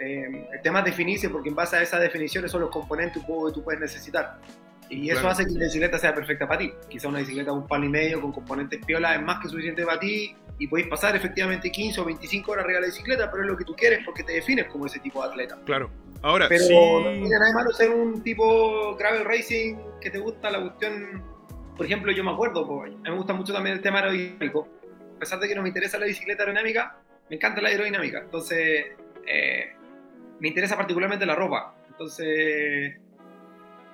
Em, 0.00 0.46
el 0.52 0.62
tema 0.62 0.80
es 0.80 0.86
definirse 0.86 1.28
porque 1.28 1.48
en 1.48 1.54
base 1.54 1.76
a 1.76 1.82
esas 1.82 2.00
definiciones 2.00 2.50
son 2.50 2.60
los 2.60 2.70
componentes 2.70 3.22
que 3.22 3.52
tú 3.52 3.62
puedes 3.62 3.80
necesitar. 3.80 4.38
Y 4.90 5.10
eso 5.10 5.28
hace 5.28 5.44
que 5.44 5.52
la 5.52 5.66
bicicleta 5.66 5.98
sea 5.98 6.14
perfecta 6.14 6.48
para 6.48 6.60
ti. 6.60 6.72
Quizá 6.88 7.08
una 7.08 7.18
bicicleta 7.18 7.50
de 7.50 7.58
un 7.58 7.66
palo 7.66 7.84
y 7.84 7.90
medio 7.90 8.20
con 8.20 8.32
componentes 8.32 8.84
piola 8.84 9.14
es 9.14 9.22
más 9.22 9.40
que 9.40 9.48
suficiente 9.48 9.84
para 9.84 10.00
ti 10.00 10.34
y 10.58 10.66
podéis 10.66 10.88
pasar 10.88 11.14
efectivamente 11.14 11.70
15 11.70 12.00
o 12.00 12.04
25 12.04 12.52
horas 12.52 12.64
arriba 12.64 12.80
de 12.80 12.86
la 12.86 12.92
bicicleta, 12.92 13.30
pero 13.30 13.44
es 13.44 13.50
lo 13.50 13.56
que 13.56 13.64
tú 13.64 13.76
quieres 13.76 14.00
porque 14.04 14.24
te 14.24 14.32
defines 14.32 14.66
como 14.66 14.86
ese 14.86 14.98
tipo 15.00 15.22
de 15.22 15.28
atleta. 15.28 15.58
Claro. 15.66 15.90
Ahora, 16.22 16.46
pero 16.48 16.64
no 16.64 17.12
tiene 17.12 17.28
nada 17.28 17.46
de 17.46 17.54
malo 17.54 17.70
ser 17.72 17.90
un 17.90 18.22
tipo 18.22 18.96
gravel 18.96 19.24
racing 19.24 19.76
que 20.00 20.10
te 20.10 20.18
gusta 20.18 20.50
la 20.50 20.60
cuestión. 20.60 21.22
Por 21.76 21.86
ejemplo, 21.86 22.10
yo 22.10 22.24
me 22.24 22.32
acuerdo, 22.32 22.82
a 22.82 22.86
mí 22.86 22.96
me 23.02 23.14
gusta 23.14 23.32
mucho 23.32 23.52
también 23.52 23.76
el 23.76 23.82
tema 23.82 24.00
aerodinámico. 24.00 24.68
A 25.16 25.18
pesar 25.20 25.38
de 25.38 25.48
que 25.48 25.54
no 25.54 25.62
me 25.62 25.68
interesa 25.68 25.98
la 25.98 26.06
bicicleta 26.06 26.42
aerodinámica, 26.42 26.98
me 27.30 27.36
encanta 27.36 27.60
la 27.60 27.68
aerodinámica. 27.68 28.20
Entonces, 28.20 28.86
eh, 29.26 29.72
me 30.40 30.48
interesa 30.48 30.76
particularmente 30.76 31.24
la 31.24 31.36
ropa. 31.36 31.74
Entonces, 31.88 32.96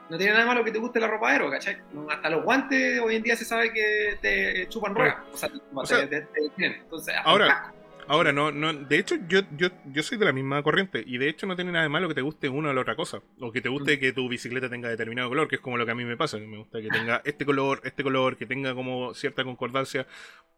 no 0.09 0.19
tiene 0.19 0.33
nada 0.33 0.47
malo 0.47 0.65
que 0.65 0.71
te 0.71 0.79
guste 0.79 1.01
la 1.01 1.09
ropa 1.09 1.31
aero, 1.31 1.51
¿cachai? 1.51 1.79
hasta 2.11 2.29
los 2.29 2.45
guantes 2.45 3.01
hoy 3.01 3.17
en 3.17 3.23
día 3.23 3.37
se 3.37 3.45
sabe 3.45 3.73
que 3.73 4.19
te 4.21 4.69
chupan 4.69 4.95
ruedas. 4.95 5.17
O 5.33 5.87
sea, 5.87 6.09
te, 6.09 6.27
Entonces, 6.59 7.15
ahora, 7.25 7.73
ahora 8.09 8.33
no, 8.33 8.51
no, 8.51 8.73
de 8.73 8.99
hecho 8.99 9.17
yo, 9.29 9.41
yo, 9.57 9.69
yo 9.87 10.03
soy 10.03 10.19
de 10.19 10.25
la 10.25 10.33
misma 10.33 10.63
corriente 10.63 11.03
y 11.07 11.19
de 11.19 11.29
hecho 11.29 11.47
no 11.47 11.57
tiene 11.57 11.73
nada 11.73 11.85
de 11.85 11.89
malo 11.89 12.09
que 12.09 12.15
te 12.15 12.21
guste 12.21 12.49
una 12.49 12.71
o 12.71 12.73
la 12.73 12.81
otra 12.81 12.97
cosa. 12.97 13.21
O 13.41 13.53
que 13.53 13.61
te 13.61 13.69
guste 13.69 13.97
mm. 13.97 14.01
que 14.01 14.13
tu 14.13 14.29
bicicleta 14.29 14.69
tenga 14.69 14.89
determinado 14.89 15.29
color, 15.29 15.49
que 15.49 15.57
es 15.57 15.61
como 15.61 15.77
lo 15.77 15.85
que 15.85 15.93
a 15.93 15.95
mí 15.95 16.05
me 16.05 16.17
pasa, 16.17 16.39
que 16.39 16.47
me 16.47 16.59
gusta 16.59 16.81
que 16.81 16.89
tenga 16.89 17.23
este 17.25 17.45
color, 17.45 17.81
este 17.85 18.03
color, 18.03 18.37
que 18.37 18.47
tenga 18.47 18.75
como 18.75 19.15
cierta 19.15 19.45
concordancia 19.45 20.07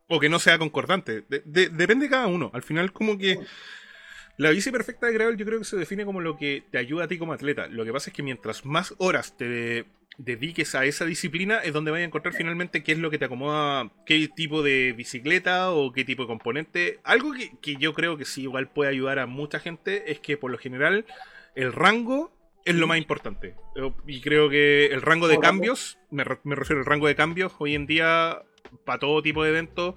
o 0.08 0.20
que 0.20 0.28
no 0.28 0.38
sea 0.38 0.58
concordante. 0.58 1.24
depende 1.28 2.06
de 2.06 2.10
cada 2.10 2.26
uno. 2.26 2.50
Al 2.54 2.62
final 2.62 2.92
como 2.92 3.18
que... 3.18 3.38
La 4.38 4.50
bici 4.50 4.70
perfecta 4.70 5.06
de 5.06 5.14
gravel 5.14 5.38
yo 5.38 5.46
creo 5.46 5.58
que 5.58 5.64
se 5.64 5.78
define 5.78 6.04
como 6.04 6.20
lo 6.20 6.36
que 6.36 6.62
te 6.70 6.76
ayuda 6.76 7.04
a 7.04 7.08
ti 7.08 7.16
como 7.16 7.32
atleta. 7.32 7.68
Lo 7.68 7.86
que 7.86 7.92
pasa 7.92 8.10
es 8.10 8.14
que 8.14 8.22
mientras 8.22 8.66
más 8.66 8.94
horas 8.98 9.34
te 9.34 9.86
dediques 10.18 10.74
a 10.74 10.84
esa 10.84 11.04
disciplina 11.04 11.58
es 11.58 11.72
donde 11.72 11.90
vas 11.90 12.00
a 12.00 12.04
encontrar 12.04 12.34
finalmente 12.34 12.82
qué 12.82 12.92
es 12.92 12.98
lo 12.98 13.10
que 13.10 13.18
te 13.18 13.26
acomoda, 13.26 13.90
qué 14.06 14.28
tipo 14.34 14.62
de 14.62 14.92
bicicleta 14.92 15.70
o 15.70 15.92
qué 15.92 16.04
tipo 16.04 16.22
de 16.22 16.28
componente. 16.28 17.00
Algo 17.04 17.32
que, 17.60 17.76
yo 17.76 17.92
creo 17.94 18.16
que 18.16 18.24
sí 18.24 18.42
igual 18.42 18.68
puede 18.68 18.90
ayudar 18.90 19.18
a 19.18 19.26
mucha 19.26 19.58
gente 19.60 20.10
es 20.10 20.20
que 20.20 20.36
por 20.36 20.50
lo 20.50 20.58
general 20.58 21.06
el 21.54 21.72
rango 21.72 22.32
es 22.64 22.74
lo 22.74 22.86
más 22.86 22.98
importante. 22.98 23.54
Y 24.06 24.20
creo 24.20 24.48
que 24.48 24.86
el 24.86 25.02
rango 25.02 25.28
de 25.28 25.38
cambios, 25.38 25.98
me, 26.10 26.24
me 26.44 26.56
refiero 26.56 26.80
al 26.80 26.86
rango 26.86 27.06
de 27.06 27.14
cambios, 27.14 27.52
hoy 27.58 27.74
en 27.74 27.86
día 27.86 28.42
para 28.84 28.98
todo 28.98 29.22
tipo 29.22 29.44
de 29.44 29.50
eventos 29.50 29.94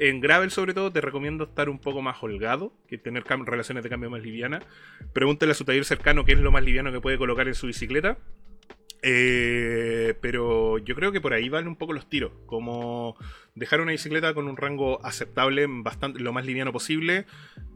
en 0.00 0.20
Gravel, 0.20 0.50
sobre 0.50 0.72
todo, 0.72 0.90
te 0.90 1.02
recomiendo 1.02 1.44
estar 1.44 1.68
un 1.68 1.78
poco 1.78 2.00
más 2.00 2.22
holgado, 2.22 2.72
que 2.88 2.96
tener 2.96 3.22
relaciones 3.22 3.84
de 3.84 3.90
cambio 3.90 4.08
más 4.08 4.22
livianas. 4.22 4.64
Pregúntale 5.12 5.52
a 5.52 5.54
su 5.54 5.66
taller 5.66 5.84
cercano 5.84 6.24
qué 6.24 6.32
es 6.32 6.38
lo 6.38 6.50
más 6.50 6.64
liviano 6.64 6.90
que 6.90 7.02
puede 7.02 7.18
colocar 7.18 7.46
en 7.48 7.54
su 7.54 7.66
bicicleta. 7.66 8.16
Eh, 9.02 10.14
pero 10.20 10.78
yo 10.78 10.94
creo 10.94 11.12
que 11.12 11.20
por 11.20 11.32
ahí 11.32 11.48
van 11.48 11.68
un 11.68 11.76
poco 11.76 11.92
los 11.92 12.08
tiros. 12.08 12.32
Como 12.46 13.16
dejar 13.54 13.80
una 13.80 13.92
bicicleta 13.92 14.34
con 14.34 14.48
un 14.48 14.56
rango 14.56 15.04
aceptable, 15.04 15.66
bastante, 15.68 16.20
lo 16.20 16.32
más 16.32 16.44
liviano 16.44 16.72
posible. 16.72 17.26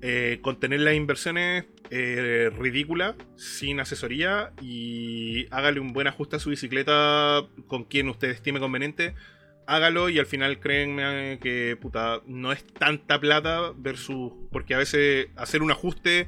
Eh, 0.03 0.39
contener 0.43 0.81
las 0.81 0.95
inversiones 0.95 1.65
eh, 1.91 2.51
ridículas, 2.59 3.15
sin 3.37 3.81
asesoría. 3.81 4.53
Y 4.61 5.47
hágale 5.51 5.81
un 5.81 5.93
buen 5.93 6.07
ajuste 6.07 6.37
a 6.37 6.39
su 6.39 6.51
bicicleta 6.51 7.47
con 7.67 7.85
quien 7.85 8.09
usted 8.09 8.31
estime 8.31 8.61
conveniente 8.61 9.15
hágalo 9.67 10.11
y 10.11 10.19
al 10.19 10.27
final 10.27 10.61
créanme 10.61 11.39
que 11.41 11.79
puta, 11.81 12.21
no 12.27 12.53
es 12.53 12.67
tanta 12.67 13.19
plata 13.19 13.73
versus. 13.77 14.33
Porque 14.51 14.75
a 14.75 14.79
veces 14.79 15.29
hacer 15.37 15.63
un 15.63 15.71
ajuste 15.71 16.27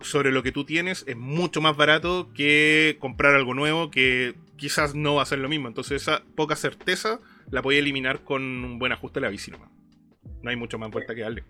sobre 0.00 0.32
lo 0.32 0.42
que 0.42 0.52
tú 0.52 0.64
tienes 0.64 1.04
es 1.06 1.16
mucho 1.16 1.60
más 1.60 1.76
barato 1.76 2.30
que 2.34 2.96
comprar 3.00 3.34
algo 3.34 3.54
nuevo 3.54 3.90
que 3.90 4.34
quizás 4.56 4.94
no 4.94 5.16
va 5.16 5.22
a 5.22 5.26
ser 5.26 5.38
lo 5.38 5.48
mismo. 5.48 5.68
Entonces 5.68 6.02
esa 6.02 6.22
poca 6.34 6.56
certeza 6.56 7.20
la 7.50 7.60
voy 7.60 7.76
a 7.76 7.78
eliminar 7.78 8.24
con 8.24 8.42
un 8.42 8.78
buen 8.78 8.92
ajuste 8.92 9.20
de 9.20 9.26
la 9.26 9.30
bici 9.30 9.50
nomás. 9.50 9.70
No 10.42 10.50
hay 10.50 10.56
mucho 10.56 10.78
más 10.78 10.90
vuelta 10.90 11.14
que 11.14 11.22
darle. 11.22 11.44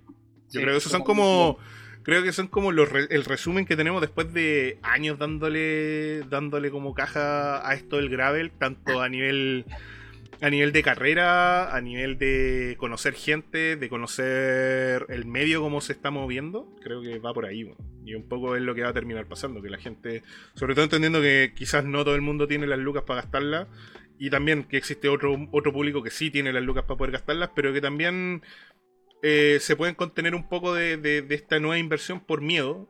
Yo 0.50 0.60
creo 0.60 0.72
que 0.72 0.78
esos 0.78 0.92
son 0.92 1.02
como. 1.02 1.58
Creo 2.04 2.22
que 2.22 2.32
son 2.32 2.46
como 2.46 2.72
los 2.72 2.88
el 3.10 3.24
resumen 3.24 3.66
que 3.66 3.76
tenemos 3.76 4.00
después 4.00 4.32
de 4.32 4.78
años 4.82 5.18
dándole. 5.18 6.22
dándole 6.30 6.70
como 6.70 6.94
caja 6.94 7.68
a 7.68 7.74
esto 7.74 7.96
del 7.96 8.08
gravel, 8.08 8.50
tanto 8.50 9.02
a 9.02 9.08
nivel 9.08 9.66
a 10.40 10.50
nivel 10.50 10.72
de 10.72 10.82
carrera, 10.82 11.74
a 11.74 11.80
nivel 11.80 12.18
de 12.18 12.76
conocer 12.78 13.14
gente, 13.14 13.76
de 13.76 13.88
conocer 13.88 15.06
el 15.08 15.24
medio, 15.26 15.60
cómo 15.60 15.80
se 15.80 15.92
está 15.92 16.10
moviendo, 16.10 16.74
creo 16.80 17.02
que 17.02 17.18
va 17.18 17.34
por 17.34 17.46
ahí. 17.46 17.70
Y 18.04 18.14
un 18.14 18.28
poco 18.28 18.54
es 18.54 18.62
lo 18.62 18.74
que 18.74 18.82
va 18.82 18.90
a 18.90 18.94
terminar 18.94 19.26
pasando, 19.26 19.60
que 19.60 19.70
la 19.70 19.78
gente, 19.78 20.22
sobre 20.54 20.74
todo 20.74 20.84
entendiendo 20.84 21.20
que 21.20 21.52
quizás 21.56 21.84
no 21.84 22.04
todo 22.04 22.14
el 22.14 22.22
mundo 22.22 22.46
tiene 22.46 22.66
las 22.66 22.78
lucas 22.78 23.02
para 23.04 23.22
gastarlas, 23.22 23.68
y 24.18 24.30
también 24.30 24.64
que 24.64 24.76
existe 24.76 25.08
otro, 25.08 25.48
otro 25.52 25.72
público 25.72 26.02
que 26.02 26.10
sí 26.10 26.30
tiene 26.30 26.52
las 26.52 26.62
lucas 26.62 26.84
para 26.84 26.98
poder 26.98 27.12
gastarlas, 27.12 27.50
pero 27.54 27.72
que 27.72 27.80
también 27.80 28.42
eh, 29.22 29.58
se 29.60 29.76
pueden 29.76 29.94
contener 29.94 30.34
un 30.34 30.48
poco 30.48 30.74
de, 30.74 31.24
esta 31.30 31.58
nueva 31.58 31.78
inversión 31.78 32.20
por 32.20 32.40
miedo. 32.40 32.88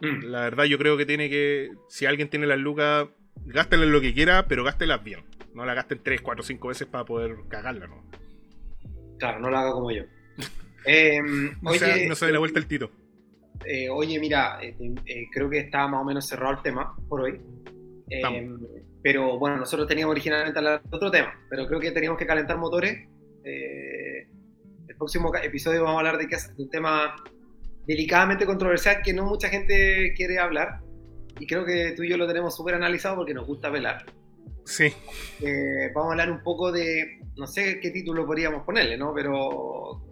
Mm. 0.00 0.24
La 0.26 0.40
verdad 0.40 0.64
yo 0.64 0.78
creo 0.78 0.96
que 0.96 1.06
tiene 1.06 1.28
que, 1.30 1.70
si 1.88 2.06
alguien 2.06 2.28
tiene 2.28 2.46
las 2.46 2.58
lucas, 2.58 3.08
gástelas 3.46 3.88
lo 3.88 4.00
que 4.00 4.14
quiera, 4.14 4.46
pero 4.48 4.64
gástelas 4.64 5.02
bien. 5.02 5.20
No 5.54 5.64
la 5.64 5.74
gasten 5.74 6.00
3, 6.02 6.20
4, 6.20 6.42
5 6.44 6.68
veces 6.68 6.86
para 6.86 7.04
poder 7.04 7.36
cagarla, 7.48 7.86
¿no? 7.86 8.04
Claro, 9.18 9.40
no 9.40 9.50
la 9.50 9.60
haga 9.60 9.72
como 9.72 9.90
yo. 9.90 10.02
Em, 10.86 11.54
no, 11.62 11.70
oye, 11.70 12.06
no 12.06 12.14
se 12.14 12.26
dé 12.26 12.32
la 12.32 12.40
vuelta 12.40 12.58
el 12.58 12.66
tito. 12.66 12.90
Eh, 13.64 13.88
oye, 13.88 14.18
mira, 14.20 14.58
eh, 14.62 14.76
eh, 15.06 15.26
creo 15.32 15.48
que 15.48 15.60
está 15.60 15.88
más 15.88 16.02
o 16.02 16.04
menos 16.04 16.26
cerrado 16.26 16.52
el 16.52 16.62
tema 16.62 16.94
por 17.08 17.22
hoy. 17.22 17.40
Em, 18.10 18.58
pero 19.02 19.38
bueno, 19.38 19.56
nosotros 19.56 19.88
teníamos 19.88 20.12
originalmente 20.12 20.60
otro 20.90 21.10
tema, 21.10 21.32
pero 21.48 21.66
creo 21.66 21.80
que 21.80 21.90
teníamos 21.90 22.18
que 22.18 22.26
calentar 22.26 22.58
motores. 22.58 23.08
el 23.42 24.96
próximo 24.96 25.34
episodio 25.36 25.84
vamos 25.84 25.96
a 25.96 25.98
hablar 26.00 26.18
de, 26.18 26.26
de 26.26 26.62
un 26.62 26.70
tema 26.70 27.16
delicadamente 27.86 28.46
controversial 28.46 29.02
que 29.02 29.12
no 29.12 29.24
mucha 29.24 29.48
gente 29.48 30.12
quiere 30.14 30.38
hablar. 30.38 30.80
Y 31.38 31.46
creo 31.46 31.64
que 31.64 31.92
tú 31.96 32.02
y 32.02 32.10
yo 32.10 32.16
lo 32.16 32.26
tenemos 32.26 32.54
súper 32.54 32.74
analizado 32.74 33.16
porque 33.16 33.34
nos 33.34 33.46
gusta 33.46 33.70
velar. 33.70 34.04
Sí. 34.64 34.92
Eh, 35.40 35.90
vamos 35.94 36.08
a 36.08 36.12
hablar 36.12 36.30
un 36.30 36.42
poco 36.42 36.72
de, 36.72 37.20
no 37.36 37.46
sé 37.46 37.80
qué 37.80 37.90
título 37.90 38.26
podríamos 38.26 38.64
ponerle, 38.64 38.96
¿no? 38.96 39.12
Pero 39.14 40.02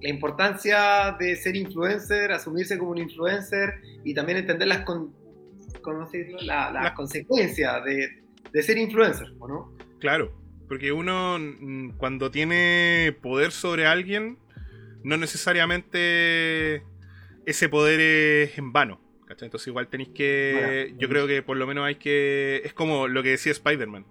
la 0.00 0.08
importancia 0.08 1.16
de 1.18 1.36
ser 1.36 1.56
influencer, 1.56 2.32
asumirse 2.32 2.76
como 2.78 2.90
un 2.90 2.98
influencer 2.98 3.80
y 4.04 4.14
también 4.14 4.38
entender 4.38 4.66
las, 4.66 4.80
con, 4.84 5.14
las 6.42 6.92
consecuencias 6.92 7.84
de, 7.84 8.62
ser 8.62 8.78
influencer, 8.78 9.32
no? 9.38 9.76
Claro, 10.00 10.32
porque 10.68 10.90
uno 10.90 11.38
mm, 11.38 11.90
cuando 11.96 12.30
tiene 12.30 13.16
poder 13.22 13.52
sobre 13.52 13.86
alguien, 13.86 14.38
no 15.04 15.16
necesariamente 15.16 16.82
ese 17.46 17.68
poder 17.68 18.00
es 18.00 18.58
en 18.58 18.72
vano. 18.72 19.01
Entonces 19.40 19.66
igual 19.66 19.88
tenéis 19.88 20.10
que... 20.10 20.94
yo 20.98 21.08
creo 21.08 21.26
que 21.26 21.42
por 21.42 21.56
lo 21.56 21.66
menos 21.66 21.84
hay 21.84 21.96
que... 21.96 22.62
Es 22.64 22.72
como 22.72 23.08
lo 23.08 23.22
que 23.22 23.30
decía 23.30 23.52
Spider-Man. 23.52 24.04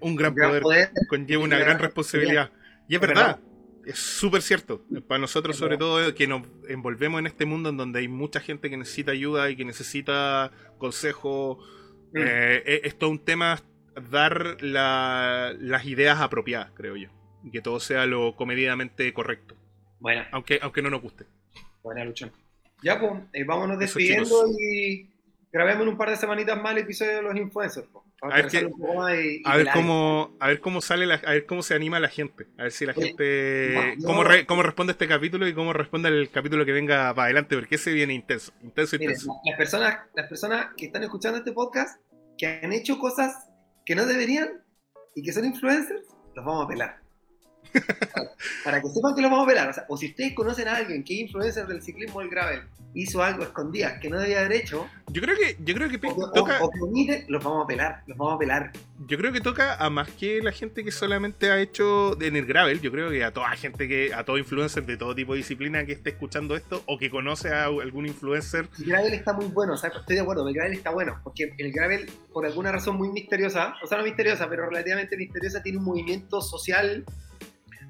Un 0.00 0.16
gran, 0.16 0.34
poder, 0.34 0.90
conlleva 1.08 1.42
una 1.42 1.58
gran 1.58 1.78
responsabilidad. 1.78 2.50
Y 2.88 2.94
es 2.94 3.00
verdad. 3.00 3.40
Es 3.84 3.98
súper 3.98 4.42
cierto. 4.42 4.84
Para 5.06 5.20
nosotros, 5.20 5.56
sobre 5.56 5.76
todo, 5.76 6.14
que 6.14 6.26
nos 6.26 6.42
envolvemos 6.68 7.20
en 7.20 7.26
este 7.26 7.46
mundo 7.46 7.70
en 7.70 7.76
donde 7.76 8.00
hay 8.00 8.08
mucha 8.08 8.40
gente 8.40 8.68
que 8.68 8.76
necesita 8.76 9.12
ayuda 9.12 9.48
y 9.48 9.56
que 9.56 9.64
necesita 9.64 10.50
consejo. 10.78 11.58
Mm. 12.12 12.18
Eh, 12.18 12.80
es, 12.84 12.98
todo 12.98 13.10
un 13.10 13.24
tema 13.24 13.60
dar 14.10 14.56
las 14.60 15.84
ideas 15.84 16.20
apropiadas, 16.20 16.72
creo 16.74 16.96
yo. 16.96 17.08
Y 17.44 17.52
que 17.52 17.60
todo 17.60 17.78
sea 17.78 18.06
lo 18.06 18.34
comedidamente 18.34 19.12
correcto. 19.12 19.56
Bueno. 20.00 20.24
Aunque, 20.32 20.58
aunque 20.62 20.82
no 20.82 20.90
nos 20.90 21.00
guste. 21.00 21.26
Buena 21.82 22.04
lucha. 22.04 22.30
Ya, 22.82 23.00
pues, 23.00 23.12
eh, 23.32 23.44
vámonos 23.44 23.78
despidiendo 23.78 24.46
y 24.58 25.08
grabemos 25.52 25.82
en 25.82 25.88
un 25.88 25.96
par 25.96 26.10
de 26.10 26.16
semanitas 26.16 26.60
más 26.60 26.72
el 26.72 26.78
episodio 26.78 27.16
de 27.16 27.22
los 27.22 27.36
influencers. 27.36 27.88
A 28.22 28.28
ver, 28.28 28.46
a 29.44 29.56
ver 29.56 29.68
cómo 29.74 30.36
a 30.40 30.48
ver 30.48 30.60
cómo 30.60 30.80
sale 30.80 31.04
la, 31.04 31.16
a 31.16 31.32
ver 31.32 31.44
cómo 31.44 31.62
se 31.62 31.74
anima 31.74 32.00
la 32.00 32.08
gente 32.08 32.46
a 32.56 32.62
ver 32.62 32.72
si 32.72 32.86
la 32.86 32.94
gente 32.94 33.94
cómo, 34.02 34.24
cómo 34.46 34.62
responde 34.62 34.92
este 34.92 35.06
capítulo 35.06 35.46
y 35.46 35.52
cómo 35.52 35.74
responde 35.74 36.08
el 36.08 36.30
capítulo 36.30 36.64
que 36.64 36.72
venga 36.72 37.12
para 37.14 37.26
adelante 37.26 37.54
porque 37.56 37.74
ese 37.74 37.92
viene 37.92 38.14
intenso 38.14 38.52
intenso 38.62 38.96
intenso. 38.96 39.38
las 39.44 39.56
personas 39.58 39.98
las 40.14 40.28
personas 40.28 40.68
que 40.78 40.86
están 40.86 41.02
escuchando 41.02 41.38
este 41.38 41.52
podcast 41.52 42.00
que 42.38 42.46
han 42.46 42.72
hecho 42.72 42.98
cosas 42.98 43.50
que 43.84 43.94
no 43.94 44.06
deberían 44.06 44.62
y 45.14 45.22
que 45.22 45.32
son 45.34 45.44
influencers 45.44 46.02
los 46.34 46.44
vamos 46.44 46.64
a 46.64 46.68
pelar 46.68 47.05
para, 48.64 48.80
que 48.80 48.88
sepan 48.88 49.14
que 49.14 49.22
lo 49.22 49.30
vamos 49.30 49.46
a 49.46 49.48
pelar. 49.48 49.86
O, 49.88 49.96
si 49.96 50.06
ustedes 50.06 50.34
conocen 50.34 50.68
a 50.68 50.76
alguien 50.76 51.04
que 51.04 51.14
es 51.14 51.20
influencer 51.20 51.66
del 51.66 51.82
ciclismo 51.82 52.20
del 52.20 52.30
gravel, 52.30 52.62
hizo 52.94 53.22
algo 53.22 53.42
escondidas 53.42 54.00
que 54.00 54.08
no 54.08 54.18
debía 54.18 54.40
haber 54.40 54.52
hecho. 54.52 54.88
Yo 55.08 55.22
creo 55.22 55.36
que, 55.36 55.56
yo 55.60 55.74
creo 55.74 55.88
que 55.88 55.98
toca. 55.98 56.58
O, 56.62 56.70
los 57.28 57.44
vamos 57.44 57.64
a 57.64 57.66
pelar, 57.66 58.02
los 58.06 58.16
vamos 58.16 58.34
a 58.34 58.38
pelar. 58.38 58.72
Yo 59.06 59.18
creo 59.18 59.32
que 59.32 59.40
toca 59.40 59.76
a 59.76 59.90
más 59.90 60.08
que 60.08 60.40
la 60.42 60.52
gente 60.52 60.82
que 60.82 60.90
solamente 60.90 61.50
ha 61.50 61.60
hecho 61.60 62.20
en 62.20 62.36
el 62.36 62.46
gravel. 62.46 62.80
Yo 62.80 62.90
creo 62.90 63.10
que 63.10 63.22
a 63.22 63.32
toda 63.32 63.50
gente 63.50 63.86
que, 63.86 64.14
a 64.14 64.24
todo 64.24 64.38
influencer 64.38 64.84
de 64.86 64.96
todo 64.96 65.14
tipo 65.14 65.32
de 65.32 65.38
disciplina 65.38 65.84
que 65.84 65.92
esté 65.92 66.10
escuchando 66.10 66.56
esto 66.56 66.82
o 66.86 66.98
que 66.98 67.10
conoce 67.10 67.50
a 67.50 67.64
algún 67.64 68.06
influencer. 68.06 68.68
El 68.78 68.86
gravel 68.86 69.14
está 69.14 69.32
muy 69.32 69.46
bueno, 69.46 69.74
o 69.74 69.76
sea, 69.76 69.90
estoy 69.90 70.16
de 70.16 70.22
acuerdo, 70.22 70.48
el 70.48 70.54
gravel 70.54 70.72
está 70.72 70.90
bueno, 70.90 71.20
porque 71.22 71.54
el 71.58 71.72
gravel, 71.72 72.10
por 72.32 72.46
alguna 72.46 72.72
razón 72.72 72.96
muy 72.96 73.10
misteriosa, 73.10 73.74
o 73.82 73.86
sea, 73.86 73.98
no 73.98 74.04
misteriosa, 74.04 74.48
pero 74.48 74.68
relativamente 74.68 75.16
misteriosa, 75.16 75.62
tiene 75.62 75.78
un 75.78 75.84
movimiento 75.84 76.40
social 76.40 77.04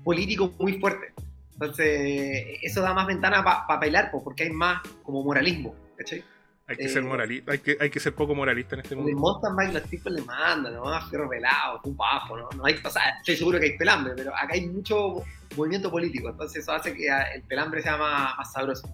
político 0.06 0.54
muy 0.60 0.78
fuerte. 0.78 1.12
Entonces, 1.54 2.58
eso 2.62 2.80
da 2.80 2.94
más 2.94 3.08
ventana 3.08 3.42
para 3.42 3.80
bailar, 3.80 4.12
porque 4.12 4.44
hay 4.44 4.50
más 4.50 4.80
como 5.02 5.24
moralismo, 5.24 5.74
¿cachai? 5.98 6.22
Hay 6.68 6.76
que 6.76 6.88
ser 6.88 7.02
eh, 7.02 7.06
moralista, 7.06 7.52
hay 7.52 7.58
que, 7.58 7.76
hay 7.80 7.90
que 7.90 7.98
ser 7.98 8.14
poco 8.14 8.32
moralista 8.32 8.76
en 8.76 8.82
este 8.82 8.94
mundo. 8.94 9.10
En 9.10 9.16
el 9.16 9.20
mountain 9.20 9.56
bike 9.56 9.72
los 9.74 9.82
tipos 9.90 10.12
le 10.12 10.22
mandan, 10.22 10.74
¿no? 10.74 10.84
Fierro 11.08 11.28
pelado, 11.28 11.80
un 11.84 11.96
bajo, 11.96 12.36
¿no? 12.36 12.48
no 12.56 12.64
hay, 12.64 12.76
o 12.84 12.90
sea, 12.90 13.18
estoy 13.18 13.36
seguro 13.36 13.58
que 13.58 13.66
hay 13.66 13.76
pelambre, 13.76 14.12
pero 14.16 14.32
acá 14.32 14.54
hay 14.54 14.68
mucho 14.68 15.24
movimiento 15.56 15.90
político, 15.90 16.28
entonces 16.28 16.62
eso 16.62 16.72
hace 16.72 16.94
que 16.94 17.08
el 17.34 17.42
pelambre 17.42 17.82
sea 17.82 17.96
más, 17.96 18.36
más 18.36 18.52
sabroso. 18.52 18.88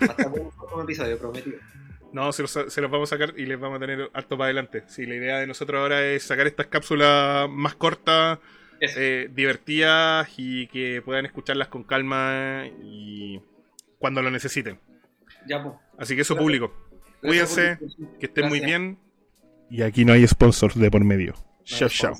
Hasta 0.00 0.26
un, 0.28 0.50
un 0.74 0.82
episodio 0.82 1.18
prometido. 1.18 1.58
No, 2.12 2.32
se 2.32 2.42
los, 2.42 2.50
se 2.50 2.80
los, 2.80 2.90
vamos 2.90 3.12
a 3.12 3.18
sacar 3.18 3.34
y 3.38 3.44
les 3.44 3.60
vamos 3.60 3.76
a 3.76 3.80
tener 3.80 4.10
harto 4.14 4.38
para 4.38 4.46
adelante. 4.46 4.84
Sí, 4.86 5.04
la 5.04 5.16
idea 5.16 5.38
de 5.38 5.46
nosotros 5.46 5.78
ahora 5.80 6.02
es 6.02 6.22
sacar 6.22 6.46
estas 6.46 6.68
cápsulas 6.68 7.46
más 7.50 7.74
cortas 7.74 8.38
eh, 8.80 9.30
divertidas 9.32 10.28
y 10.36 10.66
que 10.68 11.02
puedan 11.02 11.26
escucharlas 11.26 11.68
con 11.68 11.84
calma 11.84 12.64
y 12.82 13.40
cuando 13.98 14.22
lo 14.22 14.30
necesiten. 14.30 14.78
Así 15.98 16.14
que 16.14 16.22
eso 16.22 16.36
público. 16.36 16.72
Cuídense, 17.20 17.78
que 18.20 18.26
estén 18.26 18.48
muy 18.48 18.60
bien. 18.60 18.98
Y 19.70 19.82
aquí 19.82 20.04
no 20.04 20.12
hay 20.12 20.26
sponsors 20.26 20.78
de 20.78 20.90
por 20.90 21.02
medio. 21.04 21.34
chao, 21.64 21.88
chao. 21.88 22.14